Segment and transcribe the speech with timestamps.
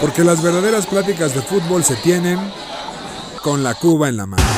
[0.00, 2.38] Porque las verdaderas pláticas de fútbol se tienen
[3.42, 4.49] con la Cuba en la mano.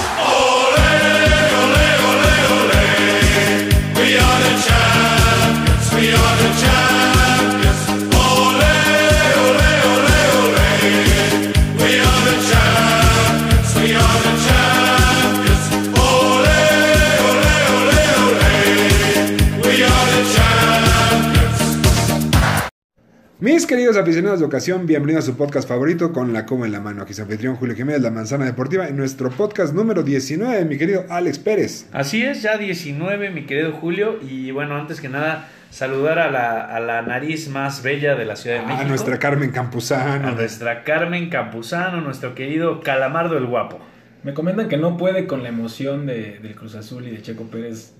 [23.52, 26.80] Mis queridos aficionados de ocasión, bienvenidos a su podcast favorito con la coma en la
[26.80, 27.02] mano.
[27.02, 31.04] Aquí su anfitrión Julio Jiménez, La Manzana Deportiva, en nuestro podcast número 19, mi querido
[31.10, 31.86] Alex Pérez.
[31.92, 34.18] Así es, ya 19, mi querido Julio.
[34.22, 38.36] Y bueno, antes que nada, saludar a la, a la nariz más bella de la
[38.36, 38.84] Ciudad de México.
[38.86, 40.28] A nuestra Carmen Campuzano.
[40.28, 43.80] A nuestra Carmen Campuzano, nuestro querido Calamardo el Guapo.
[44.22, 47.44] Me comentan que no puede con la emoción de, del Cruz Azul y de Checo
[47.44, 47.92] Pérez.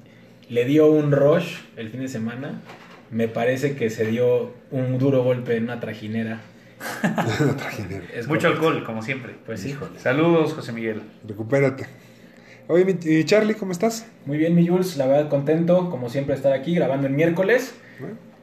[0.49, 2.63] Le dio un rush el fin de semana
[3.13, 6.41] me parece que se dio un duro golpe en una trajinera.
[7.41, 8.05] una trajinera.
[8.13, 9.35] Es Mucho alcohol, como siempre.
[9.45, 9.77] Pues sí.
[9.99, 11.03] Saludos, José Miguel.
[11.29, 11.87] Recupérate.
[12.69, 14.07] Oye, mi, Charlie, ¿cómo estás?
[14.25, 14.97] Muy bien, mi Jules.
[14.97, 17.75] La verdad, contento, como siempre, estar aquí grabando el miércoles.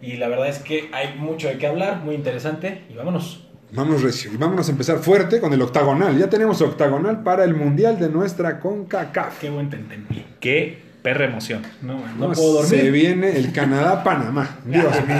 [0.01, 2.83] Y la verdad es que hay mucho de qué hablar, muy interesante.
[2.89, 3.47] Y vámonos.
[3.71, 4.31] Vámonos recio.
[4.31, 6.15] Y vámonos a empezar fuerte con el octagonal.
[6.15, 9.39] Ya tenemos octagonal para el mundial de nuestra CONCACAF.
[9.39, 10.25] Qué buen tentempié.
[10.39, 11.63] Qué perra emoción.
[11.81, 12.69] No, no, puedo dormir.
[12.69, 14.59] Se viene el Canadá-Panamá.
[14.65, 15.15] Dios mío.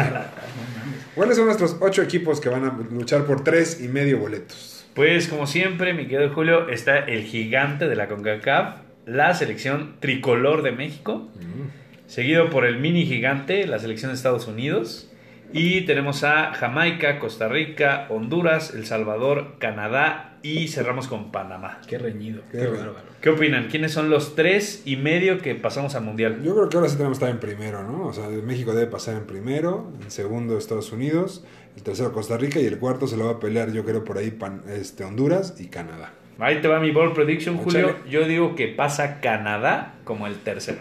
[1.16, 4.86] ¿Cuáles son nuestros ocho equipos que van a luchar por tres y medio boletos?
[4.94, 8.76] Pues como siempre, mi querido Julio, está el gigante de la CONCACAF,
[9.08, 12.08] la selección tricolor de México, mm.
[12.08, 15.10] seguido por el mini gigante, la selección de Estados Unidos,
[15.52, 21.82] y tenemos a Jamaica, Costa Rica, Honduras, El Salvador, Canadá y cerramos con Panamá.
[21.88, 23.10] Qué reñido, qué, bárbaro.
[23.22, 23.68] ¿Qué opinan?
[23.68, 26.42] ¿Quiénes son los tres y medio que pasamos al Mundial?
[26.44, 28.08] Yo creo que ahora sí tenemos que estar en primero, ¿no?
[28.08, 31.44] O sea, México debe pasar en primero, en segundo Estados Unidos,
[31.76, 34.18] el tercero Costa Rica y el cuarto se lo va a pelear yo creo por
[34.18, 34.38] ahí
[34.70, 36.14] este, Honduras y Canadá.
[36.40, 37.98] Ahí te va mi ball prediction, Julio.
[38.10, 40.80] Yo digo que pasa Canadá como el tercero.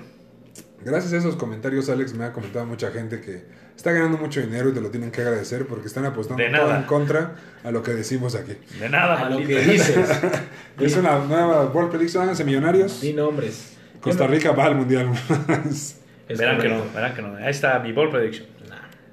[0.84, 3.44] Gracias a esos comentarios, Alex, me ha comentado mucha gente que
[3.78, 6.82] está ganando mucho dinero y te lo tienen que agradecer porque están apostando todo en
[6.82, 8.54] contra a lo que decimos aquí.
[8.80, 10.20] De nada, a lo que dices.
[10.80, 13.00] es una nueva World Prediction, háganse millonarios.
[13.00, 13.76] Di nombres.
[14.00, 15.10] Costa Rica va al mundial.
[16.28, 17.36] verán que no, verán que no.
[17.36, 18.48] Ahí está mi World Prediction.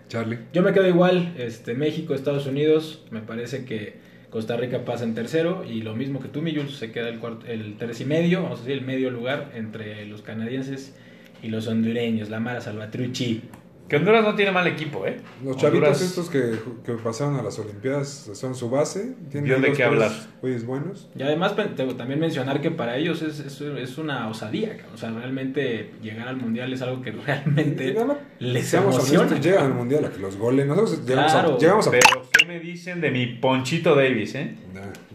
[0.07, 0.39] Charlie.
[0.51, 3.97] Yo me quedo igual, este, México, Estados Unidos, me parece que
[4.31, 7.45] Costa Rica pasa en tercero y lo mismo que tú, mi se queda el, cuarto,
[7.45, 10.95] el tres y medio, vamos a decir, el medio lugar entre los canadienses
[11.43, 13.43] y los hondureños, la Mara Salvatruchi.
[13.87, 15.17] Que Honduras no tiene mal equipo, ¿eh?
[15.43, 19.13] Los chavitos estos que, que, pasaron a las Olimpiadas son su base.
[19.29, 20.11] Tienen de qué hablar.
[20.41, 21.07] buenos.
[21.15, 21.55] Y además
[21.95, 24.77] también mencionar que para ellos es, es, una osadía.
[24.91, 27.95] O sea, realmente llegar al Mundial es algo que realmente
[28.39, 29.39] les emociona.
[29.39, 30.65] llegan al Mundial a que los goles.
[30.65, 31.91] Nosotros llegamos, a, llegamos a...
[31.91, 34.55] Pero ¿qué me dicen de mi Ponchito Davis, eh?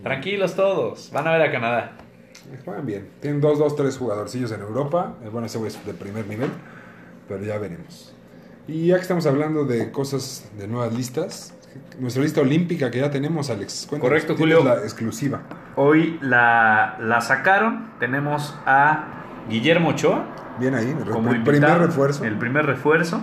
[0.05, 1.11] Tranquilos todos.
[1.13, 1.97] Van a ver a Canadá.
[2.65, 3.09] Juegan bien.
[3.21, 5.17] Tienen dos, dos, tres jugadorcillos en Europa.
[5.33, 6.51] Bueno, ese güey es de primer nivel.
[7.27, 8.15] Pero ya veremos.
[8.71, 11.53] Y ya que estamos hablando de cosas de nuevas listas,
[11.99, 13.89] nuestra lista olímpica que ya tenemos, Alex.
[13.99, 14.63] Correcto, Julio.
[14.63, 15.43] La exclusiva.
[15.75, 17.91] Hoy la, la sacaron.
[17.99, 20.25] Tenemos a Guillermo Ochoa.
[20.61, 22.25] Bien ahí, como el primer refuerzo.
[22.25, 23.21] El primer refuerzo.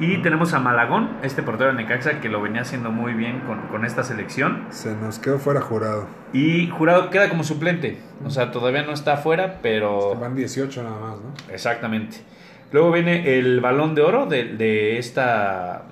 [0.00, 3.68] Y tenemos a Malagón, este portero de Necaxa que lo venía haciendo muy bien con,
[3.68, 4.66] con, esta selección.
[4.70, 6.06] Se nos quedó fuera jurado.
[6.32, 7.98] Y jurado queda como suplente.
[8.24, 10.14] O sea, todavía no está fuera, pero.
[10.14, 11.52] Van 18 nada más, ¿no?
[11.52, 12.18] Exactamente.
[12.72, 15.84] Luego viene el balón de oro de, esta,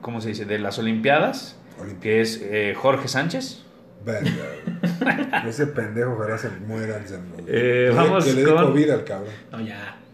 [0.00, 0.44] ¿cómo se dice?
[0.44, 1.58] De las Olimpiadas,
[2.00, 3.64] que es eh, Jorge Sánchez.
[5.46, 7.00] Ese pendejo ojalá se muera.
[7.46, 9.32] Eh, vamos que le dé COVID al cabrón.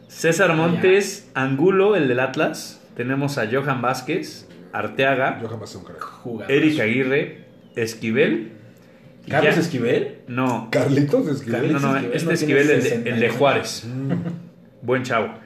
[0.08, 2.82] César Montes, Angulo, el del Atlas.
[2.96, 5.60] Tenemos a Johan Vázquez, Arteaga, Johan
[6.48, 7.44] Eric Aguirre,
[7.76, 8.52] Esquivel.
[9.28, 10.18] ¿Carlos Esquivel?
[10.28, 10.68] No.
[10.70, 11.72] ¿Carlitos Esquivel?
[11.72, 13.84] No, no, este Esquivel, el el de Juárez.
[13.86, 14.12] Mm.
[14.82, 15.45] Buen chavo.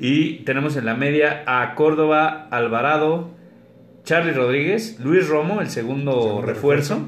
[0.00, 3.30] Y tenemos en la media a Córdoba, Alvarado,
[4.04, 7.02] Charlie Rodríguez, Luis Romo, el segundo, refuerzo,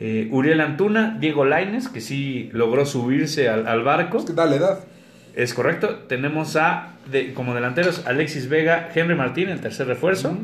[0.00, 4.18] eh, Uriel Antuna, Diego Laines, que sí logró subirse al, barco.
[4.18, 4.80] Es que dale edad.
[5.36, 6.00] Es correcto.
[6.08, 6.94] Tenemos a,
[7.34, 10.36] como delanteros, Alexis Vega, Henry Martín, el tercer refuerzo,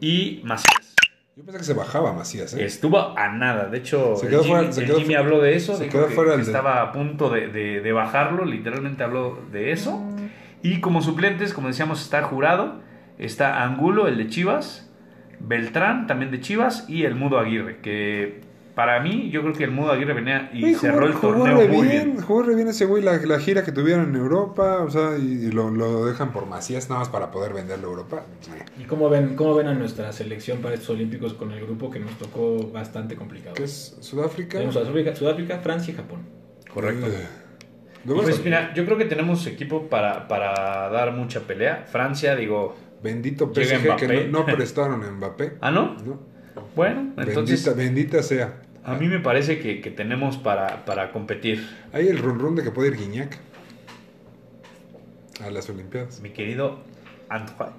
[0.00, 0.94] y Macías.
[1.36, 2.54] Yo pensé que se bajaba Macías.
[2.54, 2.64] ¿eh?
[2.64, 3.66] Estuvo a nada.
[3.66, 5.76] De hecho, Jimmy, habló de eso.
[5.76, 8.46] Se quedó fuera estaba a punto de, de, bajarlo.
[8.46, 10.02] Literalmente habló de eso.
[10.62, 12.80] Y como suplentes, como decíamos, está Jurado,
[13.18, 14.90] está Angulo, el de Chivas,
[15.40, 18.40] Beltrán, también de Chivas, y el Mudo Aguirre, que
[18.74, 21.68] para mí, yo creo que el Mudo Aguirre venía y cerró el jugó torneo re
[21.68, 22.22] muy bien, bien.
[22.22, 25.46] Jugó re bien ese güey la, la gira que tuvieron en Europa, o sea, y,
[25.46, 28.22] y lo, lo dejan por Macías nada más para poder venderlo a Europa.
[28.78, 31.98] ¿Y cómo ven, cómo ven a nuestra selección para estos olímpicos con el grupo que
[31.98, 33.54] nos tocó bastante complicado?
[33.56, 34.58] ¿Qué es Sudáfrica?
[34.58, 36.20] Tenemos a Sudáfrica, Sudáfrica, Francia y Japón.
[36.72, 37.06] Correcto.
[37.08, 37.47] Luego
[38.06, 41.84] Pues es- mira, yo creo que tenemos equipo para, para dar mucha pelea.
[41.90, 42.76] Francia, digo.
[43.02, 45.54] Bendito PSG que no, no prestaron a Mbappé.
[45.60, 45.96] Ah, ¿no?
[46.04, 46.20] ¿no?
[46.74, 48.60] Bueno, entonces bendita, bendita sea.
[48.84, 51.64] a mí me parece que, que tenemos para, para competir.
[51.92, 53.38] Hay el run run de que puede ir Guiñac
[55.44, 56.20] a las Olimpiadas.
[56.20, 56.80] Mi querido
[57.28, 57.72] Antoine.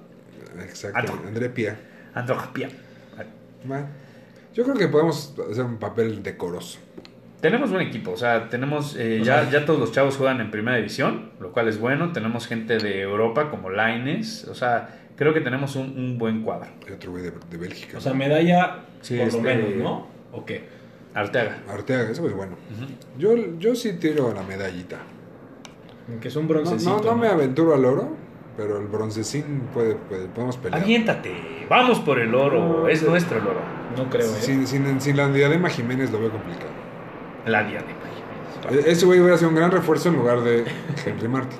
[0.62, 1.28] Exacto, Anto.
[1.28, 1.78] André Pia.
[2.14, 2.68] Antoine Pia.
[4.54, 6.78] Yo creo que podemos hacer un papel decoroso.
[7.40, 10.76] Tenemos buen equipo, o sea, tenemos eh, ya, ya todos los chavos juegan en primera
[10.76, 12.12] división, lo cual es bueno.
[12.12, 16.68] Tenemos gente de Europa como Laines, o sea, creo que tenemos un, un buen cuadro.
[16.86, 17.96] Hay otro güey de, de Bélgica.
[17.96, 20.06] O sea, medalla Sí, por este- lo menos, ¿no?
[20.32, 20.64] ¿O qué?
[21.14, 21.58] Arteaga.
[21.68, 22.56] Arteaga, eso es bueno.
[23.18, 24.98] Yo, yo sí tiro la medallita.
[26.20, 26.98] Que es un No, broncecito.
[26.98, 28.16] no, no me aventuro al oro,
[28.56, 30.82] pero el broncecín puede, puede- podemos pelear.
[30.82, 33.60] Aviéntate, vamos por el oro, es nuestro el oro.
[33.96, 34.38] No creo, ¿eh?
[34.40, 36.68] Sin, sin, sin la diadema Jiménez lo veo complicado.
[37.46, 37.92] La diadema.
[38.70, 40.64] E- Ese güey hubiera sido un gran refuerzo en lugar de
[41.06, 41.58] Henry Martin.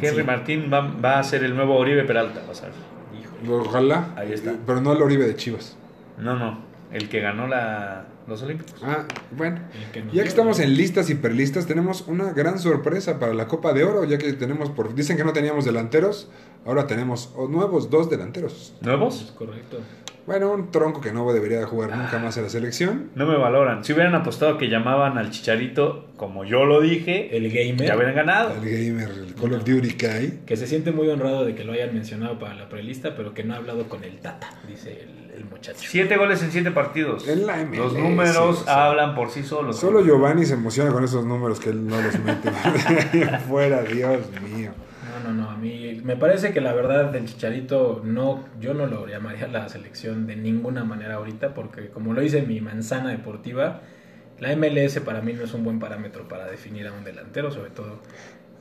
[0.00, 2.74] Henry Martín va, va a ser el nuevo Oribe Peralta, vas a ver.
[3.20, 3.62] Híjole.
[3.68, 4.12] Ojalá.
[4.16, 4.54] Ahí está.
[4.66, 5.76] Pero no el Oribe de Chivas.
[6.18, 6.60] No, no,
[6.92, 8.80] el que ganó la, los Olímpicos.
[8.82, 9.60] Ah, bueno.
[9.92, 13.72] Que Ya que estamos en listas y perlistas, tenemos una gran sorpresa para la Copa
[13.74, 16.30] de Oro, ya que tenemos, por dicen que no teníamos delanteros,
[16.64, 18.74] ahora tenemos nuevos dos delanteros.
[18.80, 19.34] Es ¿Nuevos?
[19.36, 19.78] correcto.
[20.26, 23.10] Bueno, un tronco que no debería de jugar nunca más en la selección.
[23.14, 23.84] No me valoran.
[23.84, 27.86] Si hubieran apostado que llamaban al Chicharito, como yo lo dije, El gamer.
[27.86, 28.50] ya hubieran ganado.
[28.54, 30.40] El gamer, el Call of Duty Kai.
[30.44, 33.44] Que se siente muy honrado de que lo hayan mencionado para la prelista, pero que
[33.44, 35.78] no ha hablado con el Tata, dice el, el muchacho.
[35.80, 37.28] Siete goles en siete partidos.
[37.28, 38.86] En la MLS, Los números o sea.
[38.86, 39.78] hablan por sí solos.
[39.78, 42.50] Solo Giovanni se emociona con esos números que él no los mete.
[43.48, 44.72] Fuera, Dios mío.
[45.26, 49.06] No, no, a mí me parece que la verdad del Chicharito no, yo no lo
[49.06, 53.80] llamaría la selección de ninguna manera ahorita, porque como lo dice mi manzana deportiva,
[54.38, 57.70] la MLS para mí no es un buen parámetro para definir a un delantero, sobre
[57.70, 58.00] todo.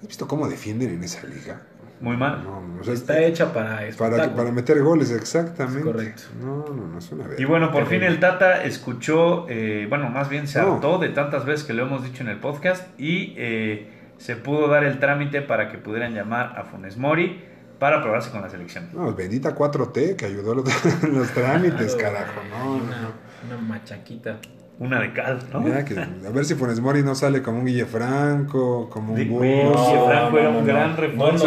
[0.01, 1.61] ¿Has visto cómo defienden en esa liga?
[2.01, 2.43] Muy mal.
[2.43, 5.79] No, no, o sea, Está hecha para para, para meter goles, exactamente.
[5.79, 6.23] Es correcto.
[6.41, 7.41] No, no, no es una verga.
[7.41, 10.73] Y bueno, por fin el Tata escuchó, eh, bueno, más bien se No.
[10.75, 14.67] hartó de tantas veces que lo hemos dicho en el podcast y eh, se pudo
[14.67, 17.43] dar el trámite para que pudieran llamar a Funes Mori
[17.79, 18.89] para probarse con la selección.
[18.93, 22.41] No, bendita 4T que ayudó a los, los trámites, carajo.
[22.49, 23.07] No, una, no.
[23.47, 24.37] una machaquita.
[24.77, 25.61] Una de cal, ¿no?
[25.61, 29.19] Mira que, a ver si Funes Mori no sale como un Guille Franco, como un
[29.29, 30.65] No, Franco era un no.
[30.65, 31.45] gran refuerzo.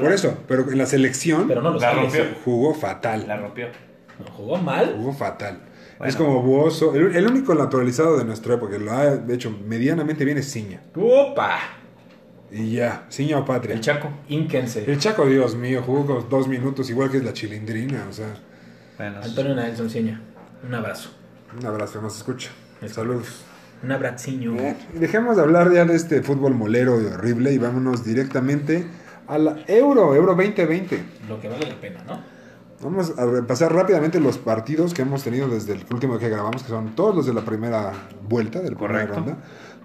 [0.00, 2.24] Por eso, pero en la selección Pero no La rompió.
[2.44, 3.26] jugó fatal.
[3.28, 3.68] La rompió.
[4.18, 4.92] No, jugó mal.
[4.96, 5.60] Jugó fatal.
[5.98, 6.10] Bueno.
[6.10, 6.96] Es como Buoso.
[6.96, 10.80] El, el único naturalizado de nuestra época que lo ha hecho medianamente bien es Ciña.
[10.96, 11.58] ¡Opa!
[12.50, 13.74] Y ya, Ciña o Patria.
[13.74, 14.08] El Chaco.
[14.28, 14.90] Ínquense.
[14.90, 18.06] El Chaco, Dios mío, jugó dos minutos, igual que es la chilindrina.
[18.08, 18.34] O sea,
[18.96, 20.20] Bueno, Antonio Nelson Ciña.
[20.66, 21.10] Un abrazo.
[21.58, 22.50] un abrazo, nos escucha.
[22.80, 23.42] Es Saludos.
[23.82, 24.52] Un abraciño.
[24.52, 28.84] Bien, Dejemos de hablar ya de este fútbol molero y horrible y vámonos directamente
[29.28, 31.00] a la Euro, Euro 2020.
[31.28, 32.20] Lo que vale la pena, ¿no?
[32.82, 36.68] Vamos a repasar rápidamente los partidos que hemos tenido desde el último que grabamos, que
[36.68, 37.92] son todos los de la primera
[38.28, 39.14] vuelta, de la primera Correcto.
[39.16, 39.36] ronda.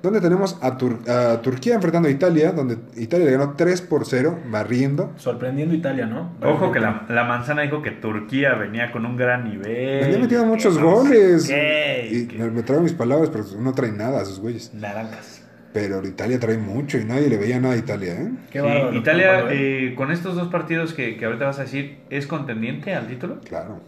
[0.04, 4.06] Donde tenemos a, Tur- a Turquía enfrentando a Italia, donde Italia le ganó 3 por
[4.06, 5.12] 0, barriendo.
[5.16, 6.34] Sorprendiendo Italia, ¿no?
[6.44, 10.02] Ojo que la, la manzana dijo que Turquía venía con un gran nivel.
[10.04, 11.48] Venía metido muchos no sé goles.
[11.48, 14.74] qué, y me, me traigo mis palabras, pero no traen nada a sus güeyes.
[14.74, 15.42] Naranjas.
[15.74, 18.32] Pero Italia trae mucho y nadie le veía nada a Italia, ¿eh?
[18.52, 19.94] Qué Sí, Italia, ¿eh?
[19.98, 23.40] con estos dos partidos que, que ahorita vas a decir, ¿es contendiente al título?
[23.42, 23.80] Claro.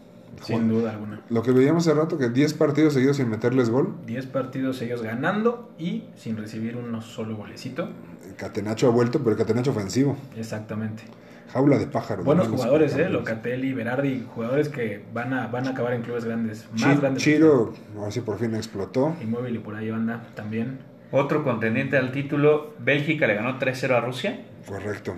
[0.42, 1.22] Sin duda alguna.
[1.30, 3.94] Lo que veíamos hace rato, que 10 partidos seguidos sin meterles gol.
[4.06, 7.88] 10 partidos ellos ganando y sin recibir uno solo golecito.
[8.36, 10.16] Catenacho ha vuelto, pero Catenacho ofensivo.
[10.36, 11.04] Exactamente.
[11.52, 12.22] Jaula de pájaro.
[12.24, 13.08] Buenos jugadores, ¿eh?
[13.08, 16.66] Locatelli, Berardi, jugadores que van a, van a acabar en clubes grandes.
[16.72, 17.22] Más Chi- grandes.
[17.22, 19.14] Chiro, ahora sí por fin explotó.
[19.22, 20.78] Inmóvil y por ahí anda también.
[21.16, 24.40] Otro contendiente al título, Bélgica le ganó 3-0 a Rusia.
[24.68, 25.14] Correcto.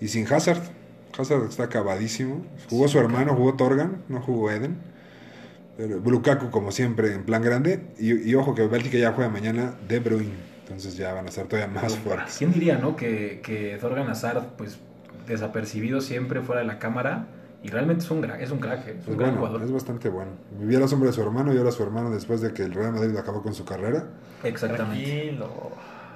[0.00, 0.62] Y sin Hazard.
[1.18, 2.46] Hazard está acabadísimo.
[2.70, 4.78] Jugó su hermano, jugó Torgan, no jugó Eden.
[5.76, 7.80] Pero Lukaku, como siempre, en plan grande.
[7.98, 10.32] Y, y ojo que Bélgica ya juega mañana De Bruyne.
[10.62, 12.36] Entonces ya van a estar todavía más fuertes.
[12.38, 12.96] ¿Quién diría, no?
[12.96, 14.78] Que, que Thorgan Hazard, pues,
[15.26, 17.26] desapercibido siempre fuera de la cámara.
[17.62, 19.62] Y realmente es un, gra- es un crack, es un gran bueno, jugador.
[19.62, 20.30] es bastante bueno.
[20.58, 22.92] Vivía la sombra de su hermano y ahora su hermano después de que el Real
[22.92, 24.06] Madrid acabó con su carrera.
[24.42, 25.04] Exactamente.
[25.36, 25.70] Tranquilo.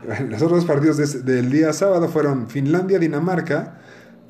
[0.30, 3.78] Los otros partidos de del día sábado fueron Finlandia-Dinamarca,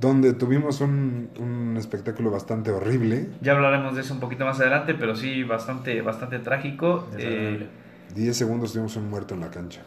[0.00, 3.28] donde tuvimos un, un espectáculo bastante horrible.
[3.40, 7.08] Ya hablaremos de eso un poquito más adelante, pero sí bastante, bastante trágico.
[7.14, 7.64] Desagradable.
[7.64, 7.68] Eh,
[8.14, 9.82] 10 segundos tuvimos un muerto en la cancha.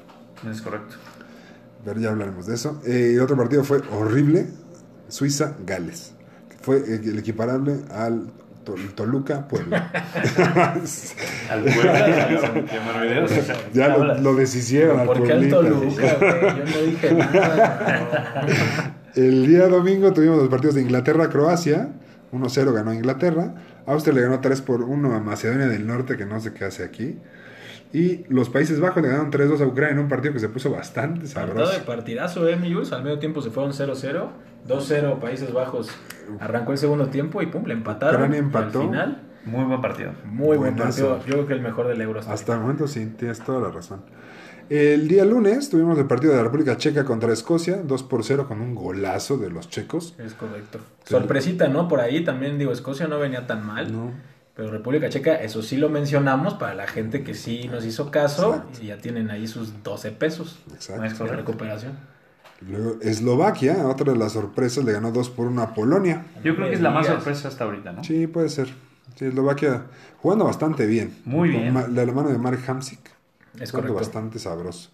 [0.50, 0.96] es correcto.
[1.86, 2.82] Pero ya hablaremos de eso.
[2.86, 4.48] Eh, y otro partido fue horrible,
[5.10, 6.14] Suiza-Gales.
[6.68, 8.28] Fue el equiparable al
[8.66, 9.90] To- Toluca Puebla.
[11.50, 12.30] Al Puebla,
[13.74, 15.48] ya lo, lo deshicieron al ¿Por qué al.
[15.50, 15.96] Toluca, güey?
[15.96, 18.96] Yo no dije nada.
[19.16, 21.88] El día domingo tuvimos los partidos de Inglaterra-Croacia.
[22.34, 23.56] 1-0 ganó Inglaterra.
[23.86, 26.84] Austria le ganó 3 por 1 a Macedonia del Norte, que no sé qué hace
[26.84, 27.18] aquí.
[27.94, 30.70] Y los Países Bajos le ganaron 3-2 a Ucrania en un partido que se puso
[30.72, 31.86] bastante Partido de sabroso.
[31.86, 32.92] partidazo, ¿eh, mi Jules?
[32.92, 34.28] Al medio tiempo se fueron 0-0.
[34.68, 35.90] 2-0 Países Bajos.
[36.40, 38.16] Arrancó el segundo tiempo y pum, le empataron.
[38.16, 38.82] Ucrania Y empató.
[38.82, 40.12] Al final, Muy buen partido.
[40.26, 41.10] muy buen Buenazo.
[41.12, 41.18] partido.
[41.26, 42.20] Yo creo que el mejor del Euro.
[42.20, 44.02] hasta Hasta el momento sí, tienes toda la razón.
[44.70, 48.48] El día lunes tuvimos el partido de la República Checa contra Escocia, 2 por 0
[48.50, 50.14] con un golazo de los checos.
[50.18, 50.80] Es correcto.
[51.06, 51.88] Sorpresita, ¿no?
[51.88, 53.94] Por ahí también, digo, Escocia no venía tan mal.
[53.94, 54.12] ¿no?
[54.58, 58.56] Pero República Checa, eso sí lo mencionamos para la gente que sí nos hizo caso
[58.56, 58.80] Exacto.
[58.84, 61.04] y ya tienen ahí sus 12 pesos Exacto.
[61.04, 61.36] De correcto.
[61.36, 61.94] recuperación.
[62.68, 66.26] Luego Eslovaquia, otra de las sorpresas, le ganó 2 por 1 a Polonia.
[66.44, 68.04] Yo creo que es la más sorpresa hasta ahorita, ¿no?
[68.04, 68.68] Sí, puede ser.
[69.16, 69.84] Sí, Eslovaquia
[70.24, 71.16] jugando bastante bien.
[71.24, 71.74] Muy bien.
[71.94, 73.00] De la mano de Mark Hamsik.
[73.60, 73.94] Es correcto.
[73.94, 74.90] bastante sabroso.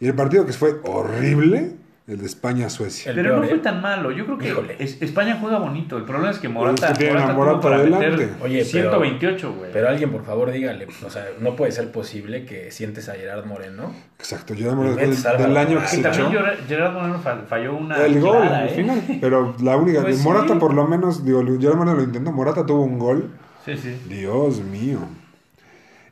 [0.00, 1.76] Y el partido que fue horrible,
[2.08, 3.10] el de España-Suecia.
[3.10, 3.60] El Pero peor, no fue ¿eh?
[3.60, 4.10] tan malo.
[4.10, 4.76] Yo creo que Híjole.
[4.80, 5.98] España juega bonito.
[5.98, 8.08] El problema es que Morata, Es que a tuvo Morata para adelante.
[8.10, 9.70] meter Oye, pero- 128, güey.
[9.72, 10.86] Pero alguien, por favor, dígale.
[11.06, 13.92] O sea, no puede ser posible que sientes a Gerard Moreno.
[14.18, 15.88] Exacto, me Metes del, del año que Morata.
[15.90, 16.30] se también echó.
[16.40, 18.72] Gerard- Gerard Moreno fall- falló una El gol clara, al ¿eh?
[18.74, 19.02] final.
[19.20, 20.00] Pero la única.
[20.00, 20.58] Pues Morata, sí.
[20.58, 22.32] por lo menos, digo, Gerard Moreno lo intentó.
[22.32, 23.30] Morata tuvo un gol.
[23.66, 24.00] Sí, sí.
[24.08, 25.00] Dios mío.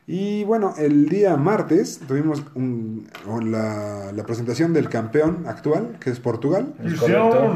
[0.09, 3.07] Y bueno, el día martes tuvimos un-
[3.51, 7.53] la, la presentación del campeón actual, que es Portugal, Es correcto.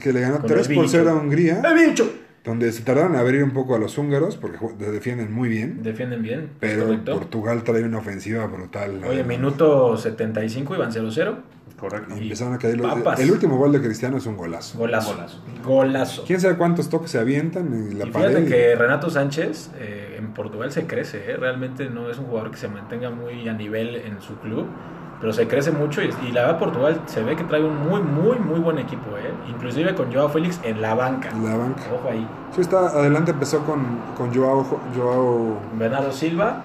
[0.00, 0.98] Que le ganó Con 3 el por bicho.
[0.98, 2.10] 0 a Hungría, ¡El bicho!
[2.44, 4.58] Donde se tardaron en abrir un poco a los húngaros, porque
[4.90, 5.82] defienden muy bien.
[5.82, 6.50] Defienden bien.
[6.58, 7.12] Pero correcto.
[7.14, 8.96] Portugal trae una ofensiva brutal.
[9.04, 9.24] Oye, verdad.
[9.26, 11.36] minuto 75 iban 0-0.
[11.78, 12.14] Correcto.
[12.16, 13.18] Y empezaron a caer los- Papas.
[13.20, 14.78] El último gol de Cristiano es un golazo.
[14.78, 15.14] Golazo.
[15.14, 15.38] Golazo.
[15.64, 16.24] Golazo.
[16.24, 18.28] ¿Quién sabe cuántos toques se avientan en la Y pared?
[18.28, 21.36] fíjate que Renato Sánchez eh, en Portugal se crece, ¿eh?
[21.36, 24.66] realmente no es un jugador que se mantenga muy a nivel en su club,
[25.22, 28.02] pero se crece mucho y, y la verdad Portugal se ve que trae un muy,
[28.02, 29.32] muy, muy buen equipo, ¿eh?
[29.48, 31.30] inclusive con Joao Félix en la banca.
[31.30, 31.82] En la banca.
[31.94, 32.28] Ojo ahí.
[32.54, 33.82] Sí, está adelante, empezó con,
[34.18, 36.64] con Joao, Joao Bernardo Silva,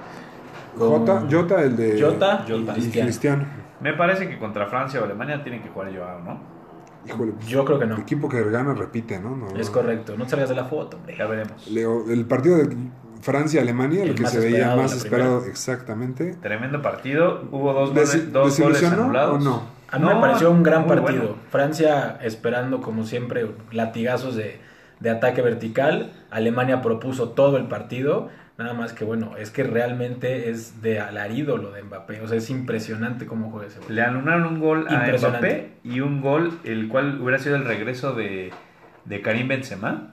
[0.78, 2.72] con Jota, Jota, el de Jota Jota.
[2.72, 3.06] y Cristiano.
[3.08, 3.46] Cristiano.
[3.80, 6.58] Me parece que contra Francia o Alemania tienen que jugar Joao, ¿no?
[7.06, 7.96] Híjole, pues, Yo creo que no.
[7.96, 9.36] el equipo que gana repite, ¿no?
[9.36, 9.74] No, Es no.
[9.74, 11.16] correcto, no te salgas de la foto, hombre.
[11.18, 11.68] Ya veremos.
[11.70, 12.76] Leo, el partido de
[13.22, 15.52] Francia-Alemania, El que se veía más esperado, primera.
[15.52, 16.36] exactamente.
[16.42, 17.44] Tremendo partido.
[17.52, 19.36] Hubo dos, Desi- goles, dos goles ¿Desilusionó anulados.
[19.36, 19.64] o no?
[19.90, 21.22] A mí No, me pareció un gran partido.
[21.22, 21.36] bueno.
[21.50, 24.60] Francia esperando, como siempre, latigazos de,
[25.00, 26.12] de ataque vertical.
[26.32, 28.30] Alemania propuso todo el partido.
[28.58, 32.22] Nada más que, bueno, es que realmente es de alarido lo de Mbappé.
[32.22, 33.94] O sea, es impresionante cómo juega ese gol.
[33.94, 35.06] Le anularon un gol a.
[35.08, 38.52] Mbappé y un gol, el cual hubiera sido el regreso de,
[39.06, 40.12] de Karim Benzema.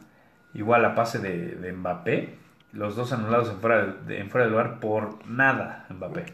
[0.52, 2.34] Igual a pase de, de Mbappé.
[2.75, 6.26] Los dos anulados en fuera de, en fuera de lugar por nada, Mbappé.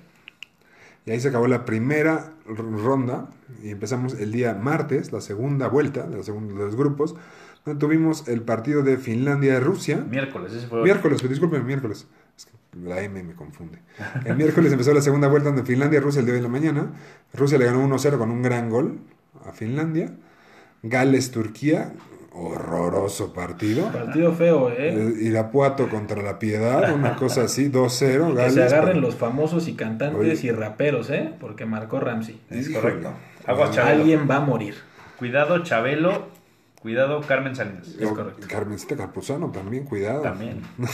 [1.06, 3.28] Y ahí se acabó la primera ronda
[3.62, 7.14] y empezamos el día martes, la segunda vuelta de los, segundos, de los grupos,
[7.64, 9.98] donde tuvimos el partido de Finlandia-Rusia.
[9.98, 10.82] Miércoles, ese fue.
[10.82, 12.06] Miércoles, disculpen, miércoles.
[12.36, 13.78] Es que la M me confunde.
[14.24, 16.92] El miércoles empezó la segunda vuelta donde Finlandia-Rusia el día de la mañana.
[17.34, 18.98] Rusia le ganó 1-0 con un gran gol
[19.46, 20.14] a Finlandia.
[20.82, 21.92] Gales-Turquía,
[22.32, 23.90] horroroso partido.
[23.90, 24.94] Partido feo, ¿eh?
[24.94, 28.28] Eh, Irapuato contra la Piedad, una cosa así, 2-0.
[28.28, 28.54] que Gales.
[28.54, 30.46] se agarren pero- los famosos y cantantes Oye.
[30.46, 31.32] y raperos, ¿eh?
[31.40, 32.40] Porque marcó Ramsey.
[32.50, 32.80] Es Híjole.
[32.80, 33.12] correcto.
[33.46, 34.00] Aguas, Chabelo.
[34.00, 34.74] Alguien va a morir.
[35.18, 36.28] Cuidado, Chabelo.
[36.80, 37.88] Cuidado, Carmen Salinas.
[37.88, 38.46] Es correcto.
[38.48, 40.22] Carmencita Campuzano también, cuidado.
[40.22, 40.62] También.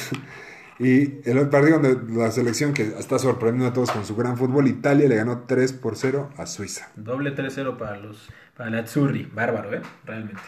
[0.78, 4.68] Y el partido donde la selección que está sorprendiendo a todos con su gran fútbol,
[4.68, 6.90] Italia le ganó 3 por 0 a Suiza.
[6.96, 9.24] Doble 3-0 para los para la Azzurri.
[9.32, 9.80] Bárbaro, ¿eh?
[10.04, 10.38] Realmente.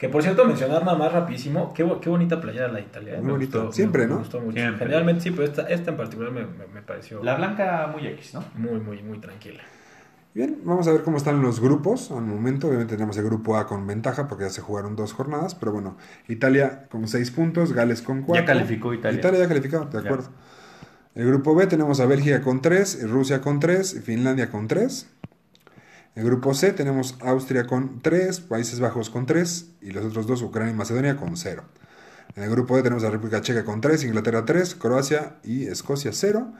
[0.00, 3.14] Que por cierto, mencionar nada más rapidísimo, qué, qué bonita playera la Italia.
[3.14, 3.16] ¿eh?
[3.18, 3.58] Muy Me bonito.
[3.60, 4.18] gustó, Siempre, me- me ¿no?
[4.20, 4.52] gustó mucho.
[4.56, 4.78] Siempre.
[4.78, 8.32] Generalmente sí, pero esta, esta en particular me, me- me pareció La blanca muy X,
[8.34, 8.42] ¿no?
[8.56, 9.60] muy, muy, muy tranquila.
[10.32, 12.68] Bien, vamos a ver cómo están los grupos al momento.
[12.68, 15.96] Obviamente tenemos el grupo A con ventaja porque ya se jugaron dos jornadas, pero bueno,
[16.28, 18.40] Italia con 6 puntos, Gales con 4.
[18.42, 19.18] Ya calificó Italia.
[19.18, 19.98] Italia ya calificado, de Ya.
[19.98, 20.28] acuerdo.
[21.16, 25.10] El grupo B tenemos a Bélgica con 3, Rusia con 3, Finlandia con 3.
[26.16, 30.42] El grupo C tenemos Austria con 3, Países Bajos con 3 y los otros dos,
[30.42, 31.62] Ucrania y Macedonia, con 0.
[32.34, 36.10] En el grupo D tenemos a República Checa con 3, Inglaterra 3, Croacia y Escocia
[36.12, 36.52] 0.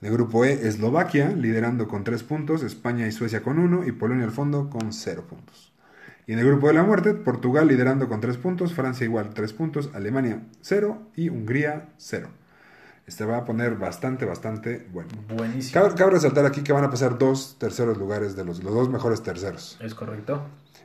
[0.00, 3.92] En el grupo E, Eslovaquia liderando con 3 puntos, España y Suecia con 1 y
[3.92, 5.72] Polonia al fondo con 0 puntos.
[6.26, 9.52] Y en el grupo de la muerte, Portugal liderando con 3 puntos, Francia igual 3
[9.52, 12.30] puntos, Alemania 0 y Hungría 0.
[13.08, 15.08] Este va a poner bastante, bastante bueno.
[15.34, 15.82] Buenísimo.
[15.82, 18.90] Cabe, cabe resaltar aquí que van a pasar dos terceros lugares de los, los dos
[18.90, 19.78] mejores terceros.
[19.82, 20.42] Es correcto.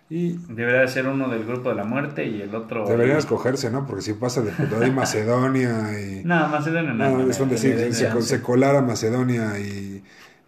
[0.10, 2.88] Y Debería de ser uno del grupo de la muerte y el otro.
[2.88, 3.86] deberían escogerse, ¿no?
[3.86, 4.51] Porque si pasa de
[4.88, 6.22] y Macedonia y...
[6.25, 7.18] No, Macedonia no.
[7.18, 10.03] No, es donde sí, se, de- se colara Macedonia y,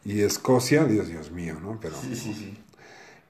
[0.05, 1.77] y Escocia, Dios, Dios mío, ¿no?
[1.81, 2.57] Pero, Sí, sí, sí.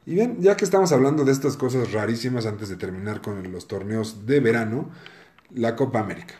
[0.05, 3.67] Y bien, ya que estamos hablando de estas cosas rarísimas antes de terminar con los
[3.67, 4.91] torneos de verano,
[5.51, 6.35] la Copa América.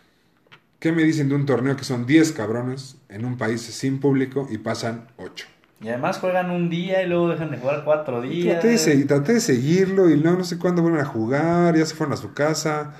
[0.79, 4.47] ¿Qué me dicen de un torneo que son 10 cabrones en un país sin público
[4.51, 5.45] y pasan 8?
[5.81, 8.53] Y además juegan un día y luego dejan de jugar cuatro días.
[8.55, 11.85] Traté de, se- traté de seguirlo y no, no sé cuándo vuelven a jugar, ya
[11.85, 12.93] se fueron a su casa.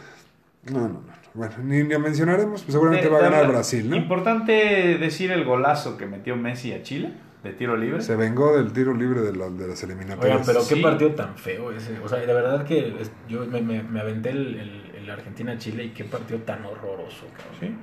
[0.72, 1.16] No, no, no.
[1.34, 3.96] Bueno, ni lo mencionaremos, pues seguramente De- va a ganar Brasil, ¿no?
[3.96, 7.14] Importante decir el golazo que metió Messi a Chile
[7.44, 8.02] de tiro libre.
[8.02, 10.40] Se vengó del tiro libre de, la- de las eliminatorias.
[10.42, 10.82] Oigan, pero qué Sí.
[10.82, 12.00] partido tan feo ese.
[12.00, 15.86] O sea, de verdad que es- yo me, me- me aventé el, el- el Argentina-Chile
[15.86, 17.56] y qué partido tan horroroso, cabrón.
[17.60, 17.76] Sí.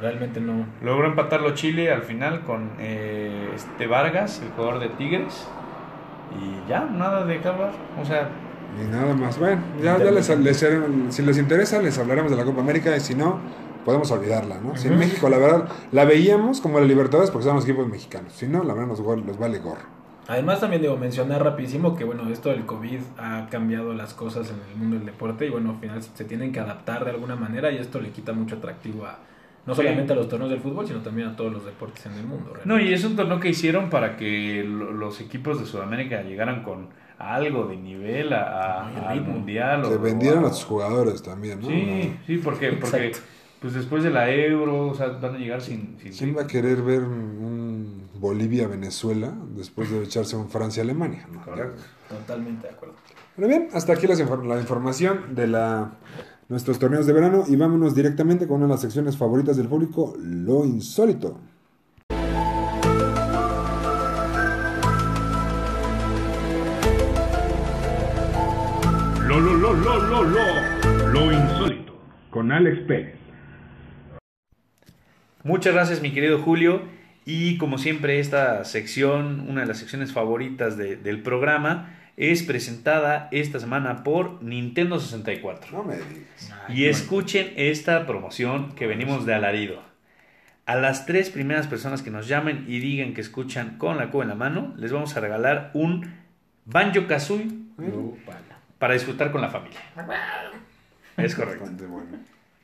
[0.00, 0.64] Realmente no.
[0.82, 5.46] Logró empatarlo Chile al final con eh, este Vargas, el jugador de Tigres.
[6.40, 7.72] Y ya, nada de acabar.
[8.00, 8.28] O sea,
[8.82, 9.38] Y nada más.
[9.38, 10.66] Bueno, ya, ya les, les-
[11.10, 13.40] si les interesa, les hablaremos de la Copa América y si no,
[13.84, 14.76] podemos olvidarla, ¿no?
[14.76, 14.96] Si en.
[14.98, 18.32] México, la verdad, la veíamos como la Libertadores porque son los equipos mexicanos.
[18.32, 19.99] Si no, la verdad, nos, nos vale gorro.
[20.30, 24.56] Además también digo, mencionar rapidísimo que bueno, esto del COVID ha cambiado las cosas en
[24.70, 27.70] el mundo del deporte y bueno, al final se tienen que adaptar de alguna manera
[27.72, 29.18] y esto le quita mucho atractivo a
[29.66, 29.82] no Sí.
[29.82, 32.52] solamente a los torneos del fútbol, sino también a todos los deportes en el mundo.
[32.64, 36.62] no, y es un torneo que hicieron para que lo- los equipos de Sudamérica llegaran
[36.62, 38.44] con algo de nivel a,
[38.84, 39.82] a- al mundial.
[39.82, 41.66] Que o- vendieran o- a sus jugadores también, ¿no?
[41.66, 43.28] Sí, sí, porque, porque Exacto.
[43.60, 45.96] pues después de la Euro, o sea, van a llegar sin...
[46.00, 47.36] sin ¿Quién va a querer ver un
[48.20, 51.26] Bolivia-Venezuela después de echarse un Francia-Alemania?
[51.32, 51.42] ¿no?
[51.42, 51.82] Correcto.
[52.08, 52.94] Totalmente de acuerdo.
[53.36, 55.92] Bueno, bien, hasta aquí las infor- la información de la,
[56.48, 60.14] nuestros torneos de verano y vámonos directamente con una de las secciones favoritas del público,
[60.18, 61.38] lo insólito.
[69.26, 71.92] Lo, lo, lo, lo, lo, lo, lo insólito.
[72.30, 73.14] Con Alex Pérez.
[75.44, 76.82] Muchas gracias, mi querido Julio.
[77.26, 83.28] Y como siempre, esta sección, una de las secciones favoritas de- del programa, es presentada
[83.32, 85.72] esta semana por Nintendo 64.
[85.76, 86.52] No me digas.
[86.68, 89.82] Y escuchen esta promoción que venimos de alarido.
[90.66, 94.24] A las tres primeras personas que nos llamen y digan que escuchan con la cuba
[94.24, 96.14] en la mano, les vamos a regalar un
[96.66, 97.48] Banjo Kazooie
[98.78, 99.80] para disfrutar con la familia.
[101.16, 101.60] Es correcto.
[101.60, 102.18] Bastante bueno.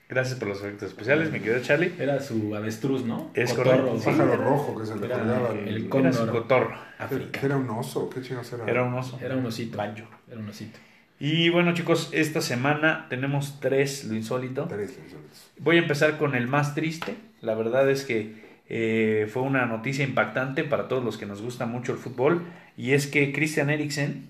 [0.08, 1.92] Gracias por los efectos especiales, mi querido Charlie.
[1.98, 3.30] Era su avestruz, ¿no?
[3.34, 3.70] Es Cotorro.
[3.70, 4.06] correcto, Un sí.
[4.06, 5.50] pájaro rojo que se le colgaba.
[5.50, 6.76] el el- Era su cotorro.
[6.98, 7.40] África.
[7.42, 8.08] ¿Era un oso?
[8.08, 8.64] ¿Qué chingados era?
[8.66, 9.18] Era un oso.
[9.20, 9.76] Era un osito.
[9.76, 10.06] Banjo.
[10.30, 10.78] Era un osito.
[11.18, 14.66] Y bueno, chicos, esta semana tenemos tres lo insólito.
[14.68, 15.50] Tres insólitos.
[15.58, 17.16] Voy a empezar con el más triste.
[17.40, 21.66] La verdad es que eh, fue una noticia impactante para todos los que nos gusta
[21.66, 22.42] mucho el fútbol.
[22.76, 24.28] Y es que Christian Eriksen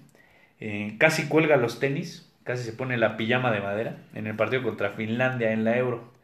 [0.61, 4.63] eh, casi cuelga los tenis, casi se pone la pijama de madera en el partido
[4.63, 6.15] contra Finlandia en la Euro.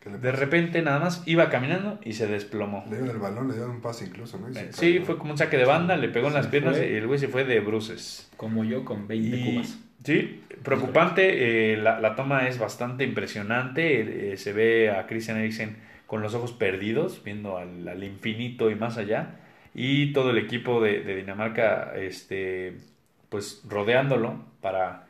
[0.00, 2.84] ¿Qué le De repente nada más iba caminando y se desplomó.
[2.90, 4.52] Le dio el balón, le dio un pase incluso, ¿no?
[4.52, 5.06] Se Sí, cayó.
[5.06, 6.90] fue como un saque de banda, le pegó en Se las piernas fue.
[6.90, 8.30] y el güey se fue de bruces.
[8.36, 9.78] Como yo con 20 Y- cubas.
[10.04, 11.72] Sí, preocupante.
[11.72, 14.32] eh, la, la toma es bastante impresionante.
[14.32, 18.74] eh, se ve a Christian Eriksen con los ojos perdidos, viendo al, al infinito y
[18.74, 19.36] más allá.
[19.74, 22.76] Y todo el equipo de, de Dinamarca, este,
[23.30, 25.03] pues rodeándolo para,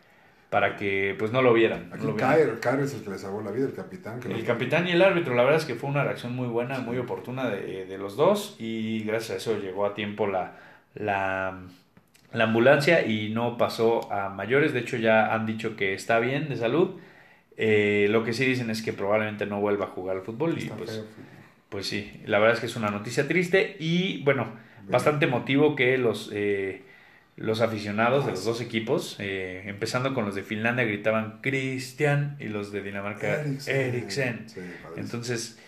[0.55, 1.89] para que pues no lo vieran.
[1.89, 2.59] no Aquí lo vieran.
[2.61, 4.21] Kair es el que le salvó la vida, el capitán.
[4.21, 6.47] Que El lo- capitán y el árbitro, la verdad es que fue una reacción muy
[6.47, 10.53] buena, muy oportuna de, de los dos y gracias a eso llegó a tiempo la,
[10.95, 11.59] la,
[12.33, 14.73] la ambulancia y no pasó a mayores.
[14.73, 17.01] De hecho ya han dicho que está bien de salud.
[17.57, 20.67] Eh, lo que sí dicen es que probablemente no vuelva a jugar al fútbol y
[20.67, 21.05] pues, feo.
[21.69, 24.47] pues sí, la verdad es que es una noticia triste y bueno,
[24.89, 26.83] bastante emotivo que los, eh,
[27.37, 32.49] los aficionados de los dos equipos, eh, empezando con los de Finlandia, gritaban Cristian y
[32.49, 34.49] los de Dinamarca Eriksen.
[34.49, 34.61] Sí.
[34.97, 35.59] Entonces,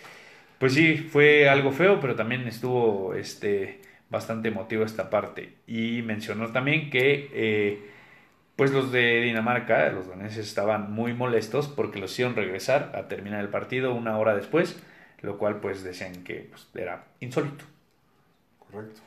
[0.59, 5.53] pues sí, fue algo feo, pero también estuvo este, bastante emotivo esta parte.
[5.67, 7.91] Y mencionó también que eh,
[8.55, 13.41] pues los de Dinamarca, los daneses, estaban muy molestos porque los hicieron regresar a terminar
[13.41, 14.81] el partido una hora después,
[15.21, 17.65] lo cual pues decían que pues, era insólito.
[18.71, 19.01] Correcto.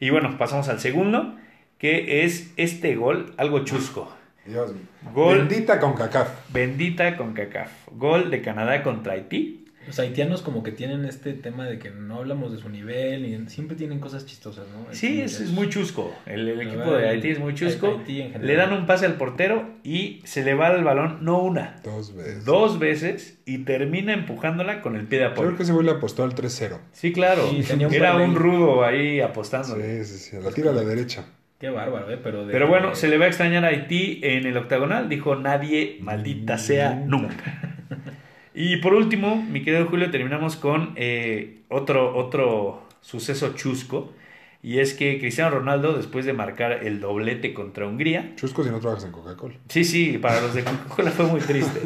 [0.00, 1.36] Y bueno, pasamos al segundo,
[1.78, 4.12] que es este gol, algo chusco.
[4.46, 4.82] Dios mío.
[5.12, 5.38] Gol.
[5.38, 6.28] Bendita con CACAF.
[6.52, 7.70] Bendita con CACAF.
[7.92, 9.62] Gol de Canadá contra Haití.
[9.86, 13.48] Los haitianos como que tienen este tema de que no hablamos de su nivel y
[13.48, 14.92] siempre tienen cosas chistosas, ¿no?
[14.92, 16.12] Sí, es, es muy chusco.
[16.26, 17.98] El, equipo verdad, de Haití es muy chusco.
[17.98, 18.46] Haití en general.
[18.48, 22.16] Le dan un pase al portero y se le va el balón, no una, Dos
[22.16, 22.44] veces.
[22.44, 25.46] dos veces y termina empujándola con el pie de Yo apoyo.
[25.50, 26.78] creo que ese güey le apostó al 3-0.
[26.90, 27.48] Sí, claro.
[27.48, 29.76] Sí, tenía un Era un rudo ahí apostando.
[29.76, 30.36] Sí, sí, sí.
[30.42, 31.26] La tira a la derecha.
[31.58, 32.18] Qué bárbaro, ¿eh?
[32.22, 35.36] Pero, de- Pero bueno, se le va a extrañar a Haití en el octagonal, dijo
[35.36, 37.34] nadie, maldita sea, nunca.
[38.58, 44.14] Y por último, mi querido Julio, terminamos con eh, otro, otro suceso chusco.
[44.62, 48.80] Y es que Cristiano Ronaldo, después de marcar el doblete contra Hungría, Chusco si no
[48.80, 49.56] trabajas en Coca-Cola.
[49.68, 51.80] sí, sí, para los de Coca-Cola fue muy triste.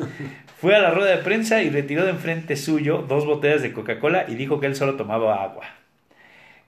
[0.60, 4.26] Fue a la rueda de prensa y retiró de enfrente suyo dos botellas de Coca-Cola
[4.28, 5.64] y dijo que él solo tomaba agua.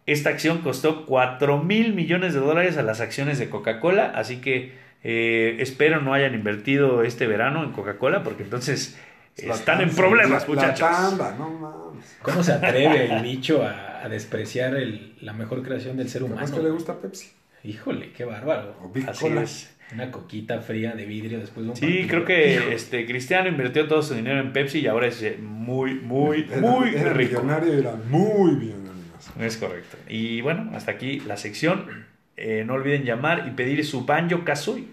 [0.07, 4.73] Esta acción costó 4 mil millones de dólares a las acciones de Coca-Cola, así que
[5.05, 8.99] eh, espero no hayan invertido este verano en Coca-Cola, porque entonces
[9.47, 10.81] La están en problemas, muchachos.
[10.81, 12.17] La tanda, no mames.
[12.23, 16.47] ¿Cómo se atreve el bicho a, a despreciar el- la mejor creación del ser humano?
[16.53, 17.31] que le gusta Pepsi.
[17.65, 18.75] Híjole, qué bárbaro.
[19.07, 19.69] Así es.
[19.95, 22.09] Una coquita fría de vidrio después de un Sí, partido.
[22.09, 25.95] creo que este Cristiano invirtió todo su dinero en Pepsi y ahora es eh, muy,
[25.95, 27.43] muy, Era- muy era rico.
[27.43, 28.55] millonario y era muy
[29.39, 29.97] Es correcto.
[30.09, 32.07] Y bueno, hasta aquí la sección.
[32.37, 34.87] Eh, no olviden llamar y pedir su banjo kazooie.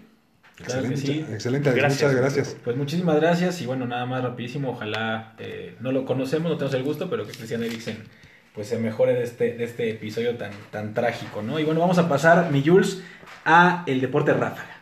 [0.56, 1.32] Claro Excelente, sí.
[1.32, 1.72] excelente.
[1.72, 2.02] Gracias.
[2.02, 2.56] Muchas gracias.
[2.62, 6.74] Pues muchísimas gracias y bueno, nada más rapidísimo, ojalá eh, no lo conocemos, no tenemos
[6.74, 7.96] el gusto, pero que Cristian Eriksen
[8.54, 11.58] pues se mejore de este, de este episodio tan, tan trágico, ¿no?
[11.58, 13.02] Y bueno, vamos a pasar, mi Jules,
[13.44, 14.79] a el deporte ráfaga.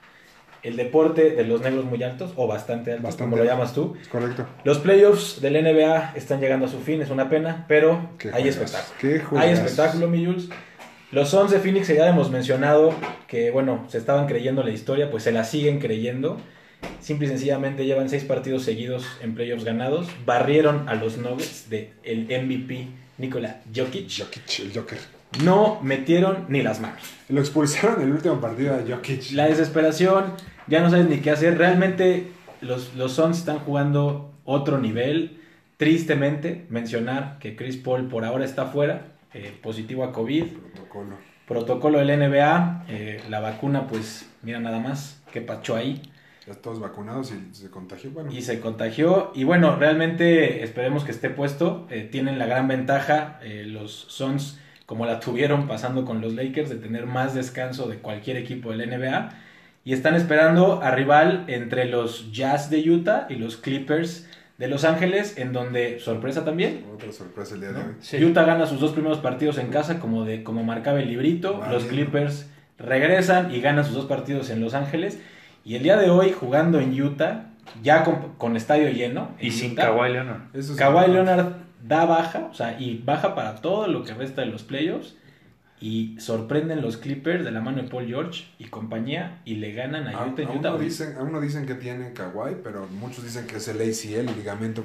[0.63, 3.97] El deporte de los negros muy altos, o bastante altos, Bastante como lo llamas tú.
[4.01, 4.47] Es correcto.
[4.65, 8.43] Los playoffs del NBA están llegando a su fin, es una pena, pero Qué hay
[8.43, 8.99] juegazo, espectáculo.
[9.01, 10.49] qué Hay espectáculo, mi Jules.
[11.11, 12.93] Los Suns de Phoenix, ya hemos mencionado
[13.29, 16.39] que, bueno, se estaban creyendo la historia, pues se la siguen creyendo.
[17.01, 20.09] Simple y sencillamente llevan seis partidos seguidos en playoffs ganados.
[20.27, 24.11] Barrieron a los Nuggets del el MVP Nikola Jokic.
[24.19, 25.18] Jokic, el Joker.
[25.43, 27.03] No metieron ni las manos.
[27.29, 29.33] Lo expulsaron en el último partido a Jokic.
[29.33, 30.33] La desesperación,
[30.67, 31.59] ya no sabes ni qué hacer.
[31.59, 32.29] Realmente
[32.61, 35.41] los, los Suns están jugando otro nivel.
[35.77, 40.45] Tristemente, mencionar que Chris Paul por ahora está fuera, eh, positivo a COVID.
[40.45, 41.17] Protocolo.
[41.47, 46.03] Protocolo del NBA, eh, la vacuna, pues mira nada más, qué pacho ahí.
[46.47, 48.11] Ya todos vacunados y se contagió.
[48.11, 49.33] Bueno, Y se contagió.
[49.35, 51.87] Y bueno, realmente esperemos que esté puesto.
[51.91, 56.77] Eh, tienen la gran ventaja, los Suns, como la tuvieron pasando con los Lakers, de
[56.77, 59.29] tener más descanso de cualquier equipo del NBA.
[59.85, 64.85] Y están esperando a rival entre los Jazz de Utah y los Clippers de Los
[64.85, 67.95] Ángeles, en donde, sorpresa también, otra sorpresa el día de hoy.
[68.01, 68.25] Sí.
[68.25, 71.59] Utah gana sus dos primeros partidos en casa, como, de, como marcaba el librito.
[71.59, 71.75] Vale.
[71.75, 72.49] Los Clippers
[72.79, 75.21] regresan y ganan sus dos partidos en Los Ángeles.
[75.67, 77.51] Y el día de hoy, jugando en Utah,
[77.83, 79.35] ya con, con estadio lleno.
[79.39, 80.41] en Y sin Utah, Kawhi Leonard.
[80.55, 81.13] Eso es Kawhi.
[81.13, 85.15] Leonard da baja, o sea, y baja para todo lo que resta de los playoffs.
[85.81, 90.09] Y sorprenden los Clippers de la mano de Paul George y compañía y le ganan
[90.09, 90.71] a Utah a Utah.
[90.73, 94.29] uno dicen, a uno dicen que tiene Kawhi, pero muchos dicen que es el ACL,
[94.29, 94.85] el ligamento,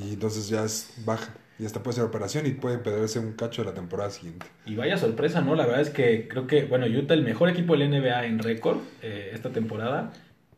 [0.00, 1.34] y entonces ya es baja.
[1.58, 4.46] Y hasta puede ser operación y puede perderse un cacho de la temporada siguiente.
[4.64, 5.56] Y vaya sorpresa, ¿no?
[5.56, 8.78] La verdad es que creo que, bueno, Utah, el mejor equipo del NBA en récord
[9.02, 10.12] eh, esta temporada,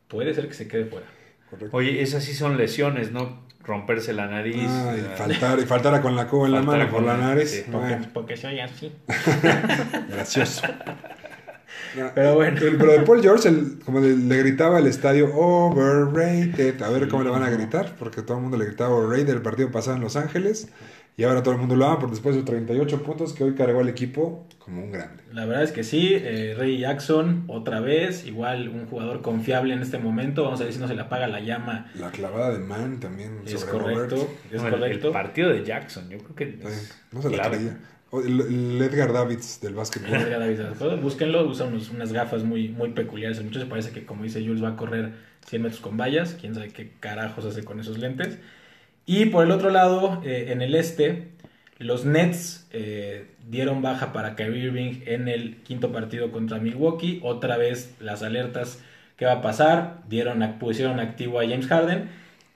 [0.09, 1.07] puede ser que se quede fuera.
[1.49, 1.75] Correcto.
[1.75, 3.49] Oye, esas sí son lesiones, ¿no?
[3.63, 4.67] Romperse la nariz.
[4.69, 7.51] Ah, y faltar, y faltara con la cuba en la mano por la la- nariz.
[7.51, 8.93] sí, Porque, Bueno, porque soy así.
[10.09, 10.63] gracioso.
[12.15, 12.57] Pero bueno.
[12.61, 16.81] El- pero de Paul George, el- como le gritaba al estadio overrated.
[16.83, 19.43] A ver cómo le van a gritar, porque todo el mundo le gritaba overrated el
[19.43, 20.69] partido pasado en Los Ángeles.
[21.17, 23.81] Y ahora todo el mundo lo ama por después de 38 puntos que hoy cargó
[23.81, 25.23] al equipo como un grande.
[25.33, 29.81] La verdad es que sí, eh, Ray Jackson, otra vez, igual un jugador confiable en
[29.83, 30.45] este momento.
[30.45, 31.91] Vamos a ver si no se le apaga la llama.
[31.95, 34.31] La clavada de Man también Es sobre correcto, Robert.
[34.53, 35.07] es correcto.
[35.09, 37.79] El, partido de Jackson, yo creo que Sí, es no se la creía.
[38.13, 40.15] El, el Edgar Davids del básquetbol.
[40.15, 43.43] Edgar Alfredo, Búsquenlo, usa unos- unas gafas muy, muy peculiares.
[43.43, 45.13] Muchacho parece que, como dice Jules, va a correr
[45.47, 46.37] 100 metros con vallas.
[46.41, 48.39] Quién sabe qué carajos hace con esos lentes.
[49.07, 51.29] Y por el otro lado, eh, en el este,
[51.81, 57.21] los Nets eh, dieron baja para Kyrie Irving en el quinto partido contra Milwaukee.
[57.23, 58.83] Otra vez las alertas
[59.17, 60.03] que va a pasar.
[60.09, 62.11] Dieron, pusieron activo a James Harden.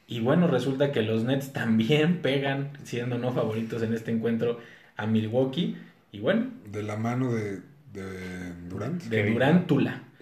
[0.06, 4.60] Y bueno, resulta que los Nets también pegan, siendo no favoritos en este encuentro,
[4.96, 5.78] a Milwaukee.
[6.12, 7.60] Y bueno, De la mano de,
[7.94, 9.02] de Durant.
[9.04, 9.34] de Kevin.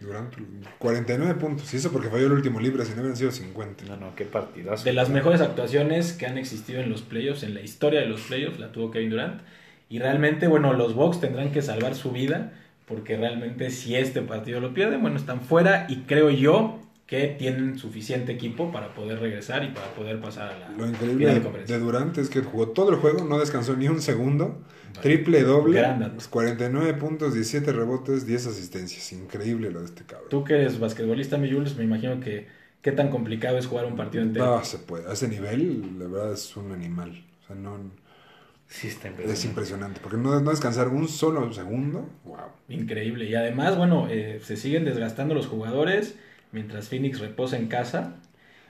[0.02, 0.34] Durant.
[0.78, 1.72] 49 puntos.
[1.72, 3.84] Y eso porque falló el último libre, si no hubieran sido 50.
[3.86, 4.84] No, no, qué partidazo.
[4.84, 8.20] De las mejores actuaciones que han existido en los playoffs, en la historia de los
[8.22, 9.40] playoffs, la tuvo Kevin Durant.
[9.88, 12.52] Y realmente, bueno, los Bucks tendrán que salvar su vida,
[12.86, 17.78] porque realmente si este partido lo pierden, bueno, están fuera y creo yo que tienen
[17.78, 22.16] suficiente equipo para poder regresar y para poder pasar a la Lo increíble de Durant
[22.16, 24.62] es que jugó todo el juego, no descansó ni un segundo.
[25.00, 26.22] Triple doble, Gran dato.
[26.30, 29.12] 49 puntos, 17 rebotes, 10 asistencias.
[29.12, 30.28] Increíble lo de este cabrón.
[30.30, 32.46] Tú que eres basquetbolista, mi Jules, me imagino que
[32.82, 34.44] qué tan complicado es jugar un partido entero.
[34.58, 35.08] No se puede.
[35.08, 37.24] A ese nivel, la verdad, es un animal.
[37.44, 37.78] O sea, no,
[38.68, 40.00] Sí, está es impresionante.
[40.02, 42.38] Porque no, no descansar un solo segundo, wow.
[42.70, 43.26] Increíble.
[43.26, 46.16] Y además, bueno, eh, se siguen desgastando los jugadores
[46.52, 48.14] mientras Phoenix reposa en casa.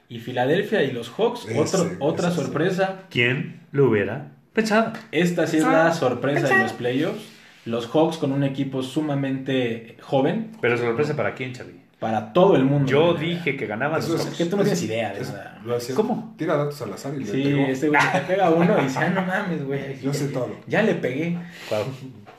[0.09, 3.05] Y Filadelfia y los Hawks, Ese, otro- otra ese sorpresa.
[3.11, 4.93] ¿Quién lo hubiera pensado?
[5.13, 7.23] Esta sí es la sorpresa de los playoffs.
[7.65, 11.81] Los Hawks con un equipo sumamente joven Pero sorpresa para quién, Charlie.
[12.01, 12.91] para todo el mundo.
[12.91, 15.31] Yo dije que ganaban Eso los Es que tú no tienes es- idea de es-
[15.33, 15.61] nada.
[15.65, 16.35] lo hacía- ¿Cómo?
[16.37, 17.63] Tira datos al azar y le Sí, pegó.
[17.67, 20.01] este güey te pega uno y dice, ah, no mames, güey.
[20.03, 20.51] Yo sé todo.
[20.67, 21.39] Ya le pegué.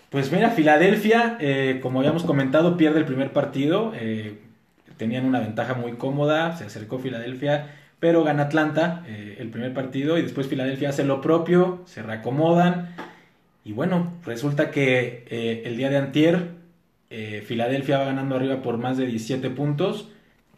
[0.09, 3.93] Pues mira, Filadelfia, eh, como habíamos comentado, pierde el primer partido.
[3.95, 4.39] eh,
[4.97, 7.67] tenían una ventaja muy cómoda, se acercó Filadelfia,
[8.03, 12.93] pero gana Atlanta eh, el primer partido y después Filadelfia hace lo propio, se reacomodan.
[13.63, 16.49] Y bueno, resulta que eh, el día de antier,
[17.09, 20.09] eh, Filadelfia va ganando arriba por más de 17 puntos,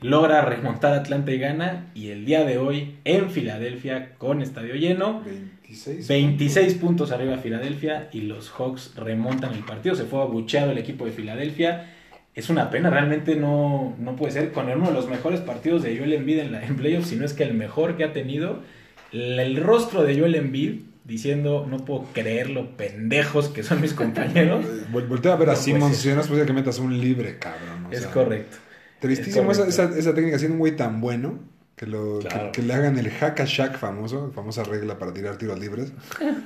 [0.01, 1.91] logra remontar a Atlanta y gana.
[1.93, 6.07] Y el día de hoy, en Filadelfia, con estadio lleno, 26.
[6.07, 9.93] 26 puntos arriba Filadelfia y los Hawks remontan el partido.
[9.93, 11.94] Se fue abucheado el equipo de Filadelfia.
[12.35, 14.51] Es una pena, realmente no, no puede ser.
[14.51, 17.25] Con uno de los mejores partidos de Joel Embiid en, la, en playoffs, si no
[17.25, 18.59] es que el mejor que ha tenido.
[19.13, 23.93] El, el rostro de Joel Embiid diciendo, no puedo creer lo pendejos que son mis
[23.93, 24.65] compañeros.
[24.91, 26.99] Vol- Voltea a ver a No puede Simmons, si no es posible que metas un
[26.99, 27.85] libre, cabrón.
[27.87, 28.57] o es sea, correcto.
[28.99, 31.39] Tristísimo Es esa, esa, esa técnica, siendo un güey tan bueno,
[31.75, 32.51] que, lo, que- Claro.
[32.51, 35.91] que, le hagan el hack a Shaq famoso, famosa regla para tirar tiros libres.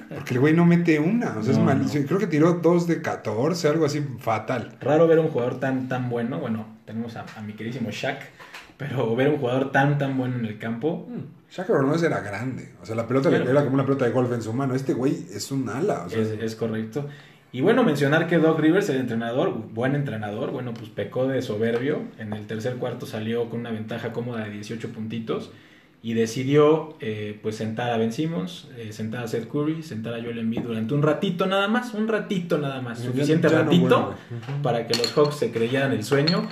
[0.09, 2.05] Porque el güey no mete una, o sea, es No, malísimo.
[2.07, 4.77] Creo que tiró dos de 14, algo así fatal.
[4.81, 6.39] Raro ver un jugador tan, tan bueno.
[6.39, 8.19] Bueno, tenemos a, a mi queridísimo Shaq.
[8.77, 11.05] Pero ver un jugador tan, tan bueno en el campo,
[11.51, 13.51] Shaq O'Neal era grande, o sea, la pelota le- Claro.
[13.51, 14.73] era como una pelota de golf en su mano.
[14.73, 17.05] Este güey es un ala, o sea, Es, es correcto.
[17.51, 22.03] Y bueno, mencionar que Doc Rivers, el entrenador, buen entrenador, bueno, pues pecó de soberbio.
[22.19, 25.51] En el tercer cuarto salió con una ventaja cómoda de 18 puntitos
[26.01, 30.21] y decidió eh, pues sentar a Ben Simmons, eh, sentar a Seth Curry, sentar a
[30.21, 34.15] Joel Embiid durante un ratito nada más, un ratito nada más, suficiente ratito
[34.63, 36.47] para que los Hawks se creyeran el sueño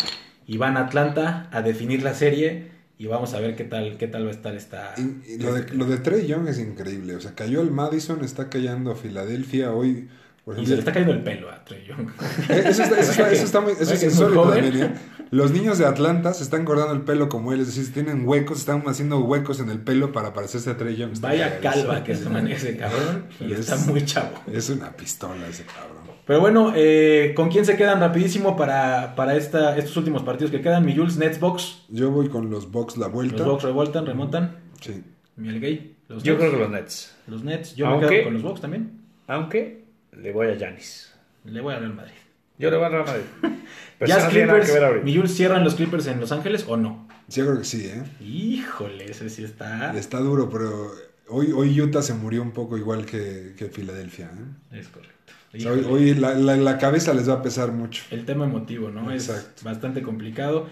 [0.48, 4.08] y van a Atlanta a definir la serie y vamos a ver qué tal qué
[4.08, 7.16] tal va a estar esta Y, y lo, de, lo de Trey Young es increíble.
[7.16, 10.10] O sea, cayó el Madison, está cayendo a Filadelfia hoy.
[10.48, 12.08] Por y se le está cayendo el pelo a Trey Young.
[12.50, 14.44] Eh, Eso está, eso está- eso está muy, eso ¿Verdad es que es muy insólito
[14.46, 14.64] joven?
[14.64, 14.96] también, ¿eh?
[15.30, 18.60] Los niños de Atlanta se están cortando el pelo como él, es decir, tienen huecos,
[18.60, 21.12] están haciendo huecos en el pelo para parecerse a Trey Young.
[21.12, 24.30] Está Vaya calva que se maneja ese cabrón y Es- está muy chavo.
[24.50, 25.98] Es una pistola ese cabrón.
[26.26, 30.62] Pero bueno, eh, ¿con quién se quedan rapidísimo para, para esta, estos últimos partidos que
[30.62, 30.86] quedan?
[30.86, 31.84] Mi Jules, Nets, Box.
[31.90, 33.40] Yo voy con los Bucks la vuelta.
[33.40, 34.56] Los Box revoltan, remontan.
[34.80, 35.04] Sí.
[35.36, 35.98] Mi Gay.
[36.08, 36.40] Los Yo Nets.
[36.42, 37.16] creo que los Nets.
[37.28, 37.76] Los Nets.
[37.76, 39.02] Yo me Aunque- quedo con los Box también.
[39.28, 39.87] Aunque
[40.22, 41.14] le voy a Yanis.
[41.46, 42.14] Le voy a Real Madrid.
[42.58, 43.24] Yo le voy a Real Madrid.
[44.00, 45.06] Pero ¿Ya no nada que ver Clippers, ahorita.
[45.06, 47.08] mi Jules, cierran los Clippers en Los Ángeles o no?
[47.28, 48.04] Sí, yo creo que sí, ¿eh?
[48.24, 49.98] Híjole, ese sí está.
[49.98, 50.92] Está duro, pero
[51.30, 54.26] hoy, hoy Utah se murió un poco igual que, que Filadelfia.
[54.72, 54.78] ¿eh?
[54.80, 55.14] Es correcto.
[55.56, 58.04] O sea, hoy hoy la, la- la cabeza les va a pesar mucho.
[58.12, 59.12] El tema emotivo, ¿no?
[59.12, 59.52] Exacto.
[59.58, 60.68] Es bastante complicado.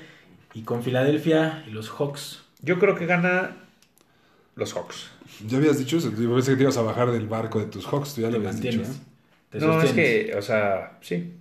[0.53, 2.43] Y con Filadelfia y los Hawks.
[2.61, 3.57] Yo creo que gana
[4.55, 5.09] los Hawks.
[5.47, 7.85] Ya habías dicho eso, yo pensé que te ibas a bajar del barco de tus
[7.87, 8.81] Hawks, tú ya lo habías dicho.
[8.81, 8.85] ¿eh?
[9.59, 11.33] Te No, es que, o sea, sí.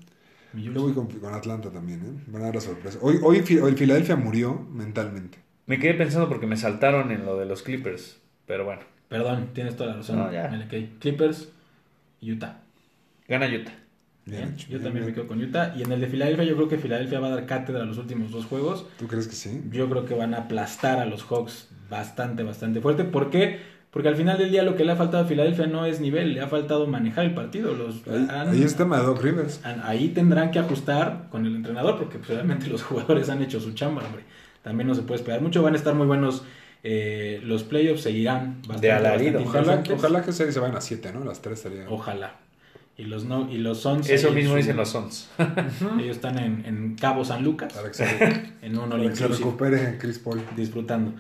[0.55, 2.23] Yo voy con, con Atlanta también, ¿eh?
[2.29, 2.99] Van a dar la sorpresa.
[3.03, 5.39] Hoy, hoy, Fi- hoy Filadelfia murió mentalmente.
[5.67, 8.21] Me quedé pensando porque me saltaron en lo de los Clippers.
[8.47, 10.19] Pero bueno, Perdón, tienes toda la razón.
[10.19, 10.49] No, ya.
[11.01, 11.49] Clippers,
[12.23, 12.61] Utah.
[13.29, 13.73] gana Utah.
[14.27, 15.75] Bien Bien, hecho, yo bien, también me quedo con Utah.
[15.77, 17.99] Y en el de Filadelfia, yo creo que Filadelfia va a dar cátedra a los
[17.99, 18.87] últimos dos juegos.
[18.99, 19.63] ¿Tú crees que sí?
[19.71, 23.05] Yo creo que van a aplastar a los Hawks bastante, bastante fuerte.
[23.05, 23.61] ¿Por qué?
[23.95, 26.35] Porque al final del día lo que le ha faltado a Filadelfia no es nivel,
[26.35, 27.75] le ha faltado manejar el partido.
[27.75, 29.61] Los, Ahí, han- ahí es tema de Doc Rivers.
[29.65, 33.61] han- ahí tendrán que ajustar con el entrenador porque pues, realmente los jugadores han hecho
[33.61, 34.25] su chamba, hombre.
[34.63, 35.63] También no se puede esperar mucho.
[35.63, 36.43] Van a estar muy buenos
[36.83, 39.41] eh, los playoffs, seguirán bastante, De alarido.
[39.43, 41.25] Ojalá, ojalá que se, se vayan a 7, ¿no?
[41.25, 41.87] Las 3 estaría.
[41.89, 42.35] Ojalá.
[42.97, 45.29] Y los no y los Suns Eso mismo su- dicen los Sons.
[46.01, 48.05] Ellos están en, en Cabo San Lucas, Para que se,
[48.63, 50.41] en un para que se recupere Chris Paul.
[50.57, 51.13] disfrutando.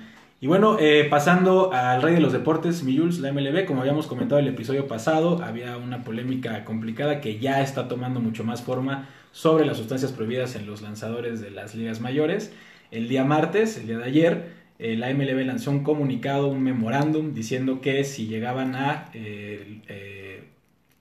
[0.44, 4.38] Y bueno, eh, pasando al rey de los deportes, mi la MLB, como habíamos comentado
[4.38, 9.64] el episodio pasado, había una polémica complicada que ya está tomando mucho más forma sobre
[9.64, 12.52] las sustancias prohibidas en los lanzadores de las ligas mayores.
[12.90, 17.32] El día martes, el día de ayer, eh, la MLB lanzó un comunicado, un memorándum,
[17.32, 20.44] diciendo que si llegaban a eh,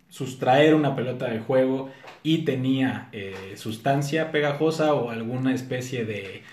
[0.07, 1.89] sustraer una pelota de juego
[2.23, 3.09] y tenía
[3.55, 6.43] sustancia pegajosa o alguna especie de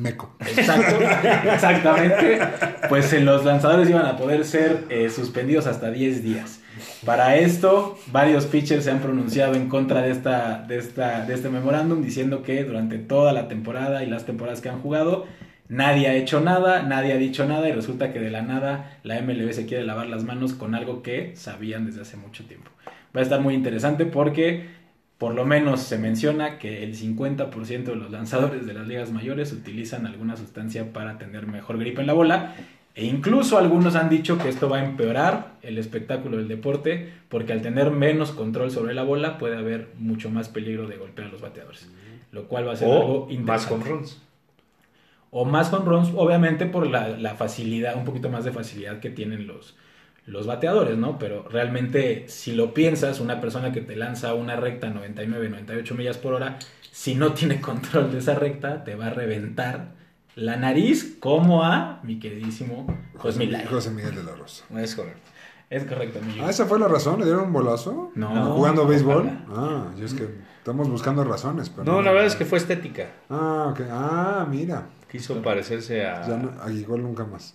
[0.00, 0.34] meco.
[0.40, 0.98] Exacto,
[1.52, 2.40] exactamente.
[2.88, 6.60] Pues los lanzadores iban a poder ser eh, suspendidos hasta 10 días.
[7.04, 11.48] Para esto, varios pitchers se han pronunciado en contra de, esta, de, esta, de este
[11.48, 15.26] memorándum, diciendo que durante toda la temporada y las temporadas que han jugado,
[15.68, 19.20] nadie ha hecho nada, nadie ha dicho nada y resulta que de la nada la
[19.20, 22.70] MLB se quiere lavar las manos con algo que sabían desde hace mucho tiempo.
[23.14, 24.66] Va a estar muy interesante porque
[25.18, 29.52] por lo menos se menciona que el 50% de los lanzadores de las ligas mayores
[29.52, 32.54] utilizan alguna sustancia para tener mejor grip en la bola.
[32.94, 37.52] E incluso algunos han dicho que esto va a empeorar el espectáculo del deporte porque
[37.52, 41.30] al tener menos control sobre la bola puede haber mucho más peligro de golpear a
[41.30, 41.88] los bateadores.
[42.30, 43.68] Lo cual va a ser algo O más interesante.
[43.68, 44.22] con runs.
[45.30, 49.10] O más con runs, obviamente por la, la facilidad, un poquito más de facilidad que
[49.10, 49.76] tienen los,
[50.28, 51.18] los bateadores, ¿no?
[51.18, 56.18] Pero realmente, si lo piensas, una persona que te lanza una recta 99, 98 millas
[56.18, 56.58] por hora,
[56.92, 59.96] si no tiene control de esa recta, te va a reventar
[60.36, 62.86] la nariz como a mi queridísimo
[63.16, 63.66] José Milay.
[63.66, 64.64] José Miguel de la Rosa.
[64.76, 65.20] Es correcto.
[65.70, 68.10] Es correcto, mi Ah, esa fue la razón, le dieron un bolazo.
[68.14, 69.16] No, Jugando béisbol.
[69.26, 69.44] ojalá.
[69.50, 70.26] Ah, yo es que
[70.58, 71.68] estamos buscando razones.
[71.68, 73.06] Pero No, la verdad es que fue estética.
[73.28, 73.80] Ah, ok.
[73.90, 74.86] Ah, mira.
[75.10, 76.26] Quiso parecerse a.
[76.26, 77.54] Ya no, a igual nunca más.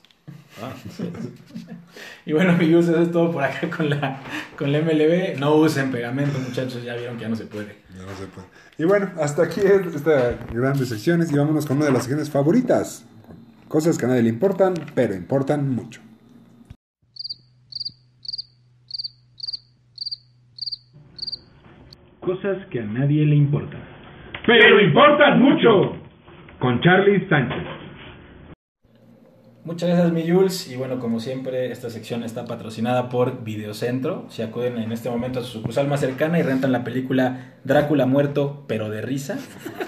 [0.62, 0.72] Ah,
[2.26, 4.22] Y bueno, amigos, eso es todo por acá con la,
[4.58, 5.40] con la MLB.
[5.40, 7.76] No usen pegamento, muchachos, ya vieron que ya no se puede.
[7.96, 8.48] Ya no se puede.
[8.78, 12.30] Y bueno, hasta aquí es esta grandes secciones y vámonos con una de las secciones
[12.30, 13.06] favoritas.
[13.68, 16.02] Cosas que a nadie le importan, pero importan mucho.
[22.20, 23.82] Cosas que a nadie le importan.
[24.46, 25.98] Pero importan mucho.
[26.60, 27.83] Con Charlie Sánchez.
[29.66, 30.68] Muchas gracias, mi Jules.
[30.68, 34.26] Y bueno, como siempre, esta sección está patrocinada por Videocentro.
[34.30, 38.06] Si acuden en este momento a su sucursal más cercana y rentan la película Drácula
[38.06, 39.38] muerto, pero de risa,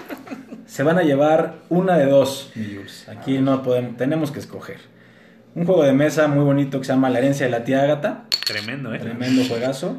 [0.66, 3.06] se van a llevar una de dos, mi Jules.
[3.08, 4.78] Aquí no podemos, tenemos que escoger.
[5.54, 8.24] Un juego de mesa muy bonito que se llama La herencia de la tía Ágata.
[8.46, 8.98] tremendo, ¿eh?
[8.98, 9.98] Tremendo juegazo.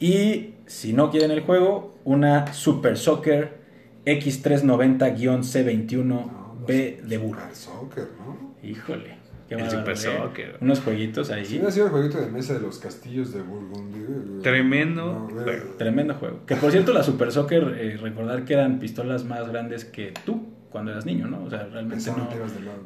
[0.00, 3.58] Y si no quieren el juego, una Super Soccer
[4.06, 7.42] X390-C21B de burro.
[7.52, 8.56] Soccer, ¿no?
[8.62, 9.17] Híjole.
[9.48, 9.96] Qué El Super ¿eh?
[9.96, 10.56] Soccer.
[10.60, 11.44] Unos jueguitos ahí.
[11.44, 14.42] Sí, ha sido el jueguito de mesa de los castillos de Burgundy.
[14.42, 15.74] Tremendo No, juego.
[15.78, 16.40] Tremendo juego.
[16.46, 20.46] Que por cierto, la Super Soccer, eh, recordar que eran pistolas más grandes que tú
[20.70, 21.44] cuando eras niño, ¿no?
[21.44, 22.28] O sea, realmente no.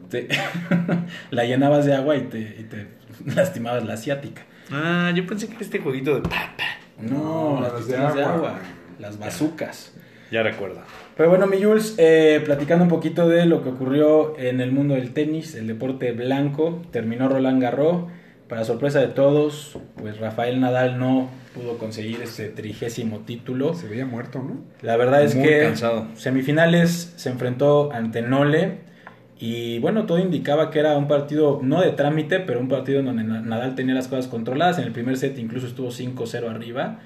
[0.09, 0.29] te-
[1.31, 2.87] la llenabas de agua y te, y te
[3.35, 4.43] lastimabas la asiática.
[4.71, 6.23] Ah, yo pensé que era este jueguito de.
[6.23, 6.65] pa, pa.
[7.01, 8.35] No, No, las las de pistolas de agua.
[8.51, 8.59] agua,
[9.01, 9.95] las bazucas.
[10.31, 10.81] Ya recuerdo.
[11.17, 14.95] Pero bueno, mi Jules, eh, platicando un poquito de lo que ocurrió en el mundo
[14.95, 18.05] del tenis, el deporte blanco, terminó Roland Garros.
[18.49, 23.73] Para sorpresa de todos, pues Rafael Nadal no pudo conseguir ese trigésimo título.
[23.75, 24.61] Se veía muerto, ¿no?
[24.83, 26.07] La verdad es Muy que cansado.
[26.17, 28.81] semifinales se enfrentó ante Nole
[29.39, 33.07] y bueno, todo indicaba que era un partido no de trámite, pero un partido en
[33.07, 34.79] donde Na- Nadal tenía las cosas controladas.
[34.79, 36.99] En el primer set incluso estuvo 5-0 arriba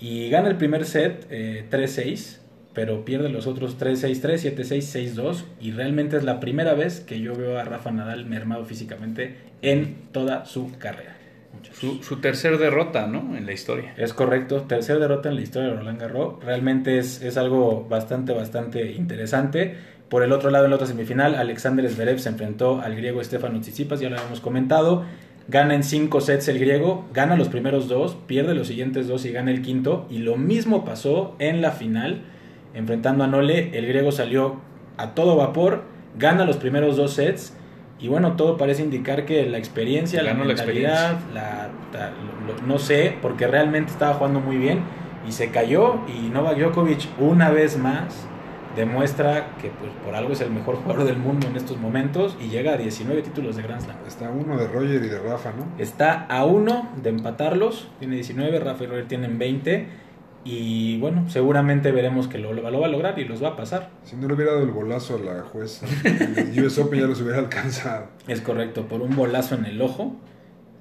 [0.00, 2.38] y gana el primer set eh, 3-6,
[2.74, 7.34] pero pierde los otros 3-6-3, 7-6, 6-2 y realmente es la primera vez que yo
[7.34, 11.16] veo a Rafa Nadal mermado físicamente en toda su carrera.
[11.72, 13.36] Su, su tercer derrota, ¿no?
[13.36, 13.94] En la historia.
[13.96, 16.44] Es correcto, tercer derrota en la historia de Roland Garros.
[16.44, 19.76] Realmente es, es algo bastante, bastante interesante.
[20.08, 23.60] Por el otro lado, en la otra semifinal, Alexander Zverev se enfrentó al griego Stefano
[23.60, 25.04] Tsitsipas, ya lo habíamos comentado.
[25.48, 29.32] Gana en cinco sets el griego, gana los primeros dos, pierde los siguientes dos y
[29.32, 30.06] gana el quinto.
[30.10, 32.22] Y lo mismo pasó en la final,
[32.78, 33.70] enfrentando a Nole.
[33.76, 34.56] El griego salió
[34.96, 35.82] a todo vapor,
[36.18, 37.54] gana los primeros dos sets.
[38.00, 41.68] Y bueno, todo parece indicar que la experiencia, la Ganó la mentalidad, la,
[42.46, 44.82] lo- no sé, porque realmente estaba jugando muy bien
[45.26, 48.26] y se cayó y Novak Djokovic una vez más
[48.76, 52.48] demuestra que pues por algo es el mejor jugador del mundo en estos momentos y
[52.48, 53.96] llega a 19 títulos de Grand Slam.
[54.06, 55.66] Está uno de Roger y de Rafa, ¿no?
[55.82, 59.88] Está a uno de empatarlos, tiene 19, Rafa y Roger tienen 20
[60.44, 63.48] y bueno, seguramente veremos que lo, lo va lo va a lograr y los va
[63.48, 63.90] a pasar.
[64.04, 67.20] Si no le hubiera dado el bolazo a la jueza, el US Open ya los
[67.20, 68.06] hubiera alcanzado.
[68.26, 70.16] Es correcto, por un bolazo en el ojo,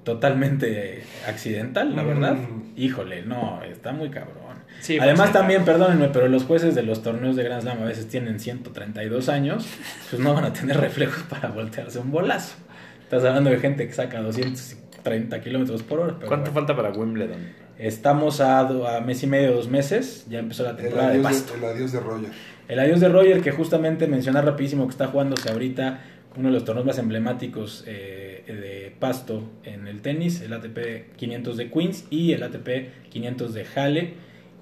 [0.04, 2.36] totalmente accidental, la verdad.
[2.36, 2.74] Mm.
[2.78, 4.38] Híjole, no, está muy cabrón.
[4.80, 8.08] Sí, Además también, perdónenme, pero los jueces de los torneos de Grand Slam a veces
[8.08, 9.68] tienen 132 años,
[10.10, 12.56] pues no van a tener reflejos para voltearse un bolazo.
[13.02, 16.16] Estás hablando de gente que saca 230 kilómetros por hora.
[16.16, 16.68] pero ¿Cuánto bueno.
[16.68, 17.67] falta para Wimbledon?
[17.80, 21.54] Estamos a, mes y medio, dos meses, ya empezó la El temporada de adiós pasto.
[21.54, 22.30] de, el adiós de Roger.
[22.68, 26.02] El adiós de Roger, que justamente mencionar rapidísimo que está jugándose ahorita
[26.36, 31.58] uno de los torneos más emblemáticos eh, de pasto en el tenis, el ATP 500
[31.58, 34.14] de Queens y el ATP 500 de Halle.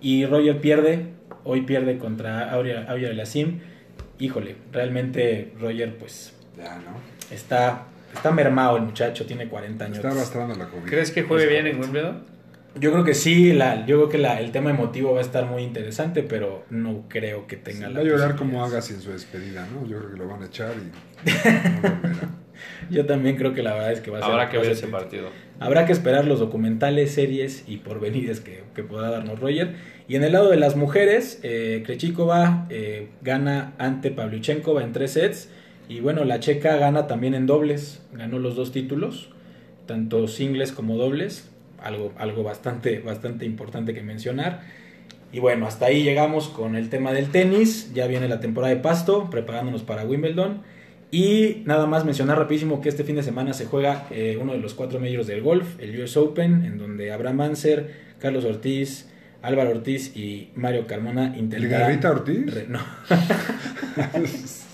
[0.02, 1.08] Y Roger pierde,
[1.44, 3.60] hoy pierde contra Aurea Aurea Lassim.
[4.20, 7.36] híjole, realmente Roger pues Ya, ¿no?
[7.36, 9.98] está, está mermado el muchacho, tiene 40 años.
[9.98, 10.84] Está arrastrando la COVID.
[10.90, 12.35] ¿Crees que juegue bien en Wimbledon?
[12.78, 15.46] Yo creo que sí, la, yo creo que la, el tema emotivo va a estar
[15.46, 19.02] muy interesante, pero no creo que tenga Sí, la va a llorar como Agassi en
[19.02, 19.88] su despedida, ¿no?
[19.88, 22.46] Yo creo que lo van a echar y no.
[22.90, 24.32] Yo también creo que la verdad es que va a ser...
[24.32, 25.30] Habrá que ver ese partido.
[25.60, 29.76] Habrá que esperar los documentales, series y porvenires que, que pueda darnos Roger.
[30.08, 35.12] Y en el lado de las mujeres, eh, Krejcikova eh, gana ante Pavlyuchenkova en tres
[35.12, 35.50] sets.
[35.88, 38.04] Y bueno, la checa gana también en dobles.
[38.14, 39.30] Ganó los dos títulos,
[39.86, 41.50] tanto singles como dobles.
[41.86, 44.62] Algo, algo bastante, bastante importante que mencionar.
[45.32, 47.94] Y bueno, hasta ahí llegamos con el tema del tenis.
[47.94, 50.64] Ya viene la temporada de pasto, preparándonos para Wimbledon.
[51.12, 54.60] Y nada más mencionar rapidísimo que este fin de semana se juega eh, uno de
[54.60, 59.08] los cuatro medios del golf, el US Open, en donde Abraham Manser, Carlos Ortiz,
[59.42, 61.82] Álvaro Ortiz y Mario Carmona ¿El intentarán...
[61.88, 62.54] Garrita Ortiz?
[62.54, 62.80] Re- no,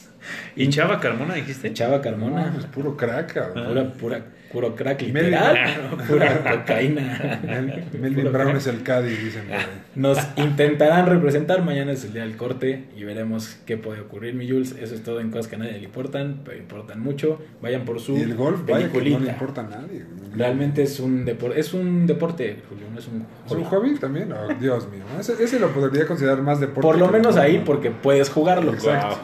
[0.56, 1.74] ¿Y Chava Carmona dijiste?
[1.74, 2.54] Chava No, Carmona.
[2.58, 3.68] es puro crack, cabrón.
[3.68, 4.22] Pura, pura,
[4.52, 7.40] puro crack Melvin- literal, pura cocaína.
[7.44, 8.58] Mel- Melvin Puro Brown crack.
[8.58, 9.44] es el Cádiz, dicen.
[9.52, 9.60] ahí.
[9.96, 11.64] Nos intentarán representar.
[11.64, 14.76] Mañana es el día del corte y veremos qué puede ocurrir, mi Jules.
[14.80, 17.42] Eso es todo en cosas que a nadie le importan, pero importan mucho.
[17.62, 20.04] Vayan por su Y el golf, vaya que no le importa a nadie.
[20.36, 23.90] Realmente es un deporte, es un deporte, Julio, no es un ¿Es un hobby.
[23.90, 24.32] hobby también?
[24.32, 25.02] Oh, Dios mío.
[25.20, 26.82] Ese, ese lo podría considerar más deporte.
[26.82, 28.74] Por lo menos ahí porque puedes jugarlo.
[28.74, 29.18] Exacto.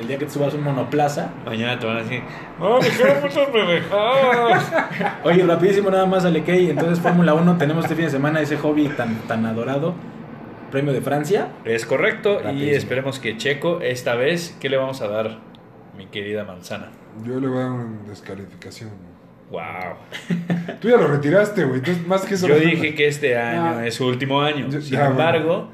[0.00, 1.30] El día que te subas un monoplaza.
[1.44, 2.22] Mañana te van a decir,
[2.58, 4.72] ¡Oh, me quiero muchas pendejadas!
[5.24, 6.70] Oye, rapidísimo nada más, Alekei.
[6.70, 9.94] Entonces, Fórmula 1, tenemos este fin de semana ese hobby tan, tan adorado.
[10.70, 11.48] Premio de Francia.
[11.66, 15.38] Es correcto, y esperemos que Checo, esta vez, ¿qué le vamos a dar,
[15.98, 16.88] mi querida manzana?
[17.26, 18.88] Yo le voy a dar una descalificación.
[19.50, 19.60] ¡Wow!
[20.80, 21.80] Tú ya lo retiraste, güey.
[21.80, 22.48] Entonces, más que eso.
[22.48, 23.86] Yo dije que este año Ah.
[23.86, 24.66] es su último año.
[24.70, 25.68] Yo- Sin ya, embargo,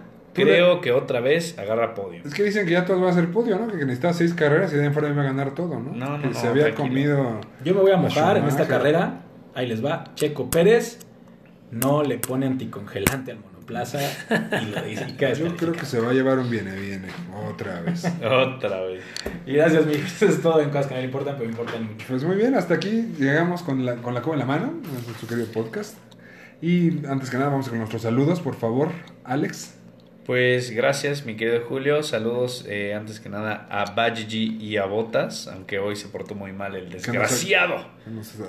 [0.45, 2.23] creo que otra vez agarra podio.
[2.25, 3.69] Es que dicen que ya todos van a ser podio, ¿no?
[3.69, 5.93] Que necesitaba seis carreras y de ahí en fuera iba a ganar todo, ¿no?
[5.93, 6.89] No, no, que no, se había tranquilo.
[6.89, 7.41] comido.
[7.65, 9.23] Yo me voy a mojar en esta carrera.
[9.55, 10.05] Ahí les va.
[10.15, 11.01] Checo Pérez
[11.71, 13.99] no le pone anticongelante al monoplaza
[14.63, 15.07] y lo dice.
[15.37, 17.09] Yo creo que se va a llevar un viene, viene.
[17.51, 18.05] Otra vez.
[18.25, 19.03] Otra vez.
[19.47, 19.95] Y gracias, mi.
[19.95, 22.07] Eso es todo en cosas que no le importan, pero me importan mucho.
[22.09, 24.75] Pues muy bien, hasta aquí llegamos con la, con la coba en la mano,
[25.07, 25.97] nuestro querido podcast.
[26.61, 28.91] Y antes que nada, vamos con nuestros saludos, por favor,
[29.25, 29.78] Alex.
[30.29, 32.03] Pues gracias, mi querido Julio.
[32.03, 36.53] Saludos eh, antes que nada a Bajiji y a Botas, aunque hoy se portó muy
[36.53, 37.87] mal el desgraciado.
[38.05, 38.43] Nos eh,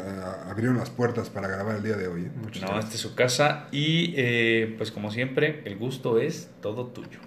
[0.49, 2.23] abrieron las puertas para grabar el día de hoy.
[2.23, 2.31] ¿eh?
[2.35, 2.79] No, gracias.
[2.83, 7.19] esta es su casa y eh, pues como siempre, el gusto es todo tuyo.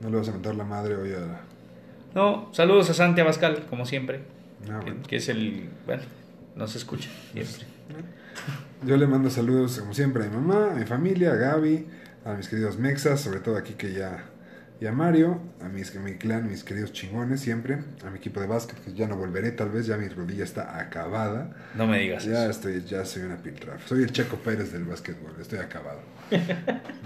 [0.00, 1.42] No le vas a mentar la madre hoy a.
[2.14, 4.20] No, saludos a Santi Abascal, como siempre,
[4.70, 5.02] Ah, bueno.
[5.06, 5.68] que es el...
[5.84, 6.04] Bueno,
[6.56, 7.66] no se escucha siempre.
[8.82, 11.86] Yo le mando saludos, como siempre, a mi mamá, a mi familia, a Gaby,
[12.24, 14.24] a mis queridos mexas, sobre todo aquí que ya.
[14.80, 18.40] Y a Mario, a mis, a mi clan, mis queridos chingones siempre, a mi equipo
[18.40, 21.50] de básquet, que ya no volveré, tal vez ya mi rodilla está acabada.
[21.74, 22.50] No me digas Ya eso.
[22.50, 23.86] estoy, ya soy una piltrafa.
[23.86, 26.00] Soy el Checo Pérez del básquetbol, estoy acabado.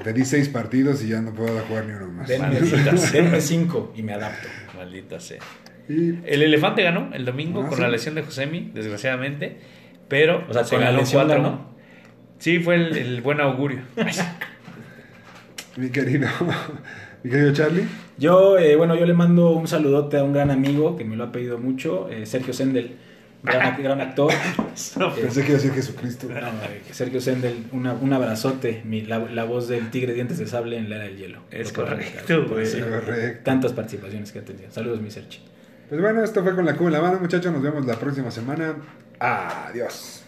[0.05, 2.29] Te di seis partidos y ya no puedo jugar ni uno más.
[2.29, 4.47] Denme, denme cinco y me adapto.
[4.77, 5.41] Maldita sea.
[5.89, 7.83] Y El elefante ganó el domingo Ah, con sí.
[7.83, 9.59] la lesión de Josemi, desgraciadamente,
[10.09, 11.43] pero O sea, se con la ganó lesión cuatro.
[11.43, 11.75] ganó.
[12.39, 13.83] Sí, fue el, el buen augurio.
[15.77, 16.29] mi querido,
[17.23, 17.87] mi querido Charlie,
[18.19, 21.25] Yo, eh, bueno, yo le mando un saludote a un gran amigo que me lo
[21.25, 22.97] ha pedido mucho, eh, Sergio Sendel,
[23.43, 24.33] gran, gran actor.
[25.21, 26.29] pensé que iba a decir Jesucristo.
[26.29, 30.47] No, eh, Sergio Sendel, una- un abrazote, mi- la, la voz del tigre dientes de
[30.47, 31.41] sable en la era del hielo.
[31.51, 32.67] Es correcto, güey.
[32.81, 33.41] Correcto.
[33.45, 34.71] Tantas participaciones que ha tenido.
[34.71, 35.41] Saludos, mi Sergi.
[35.89, 37.53] Pues bueno, esto fue con la cuba en la mano, muchachos.
[37.53, 38.77] Nos vemos la próxima semana.
[39.19, 40.24] Adiós.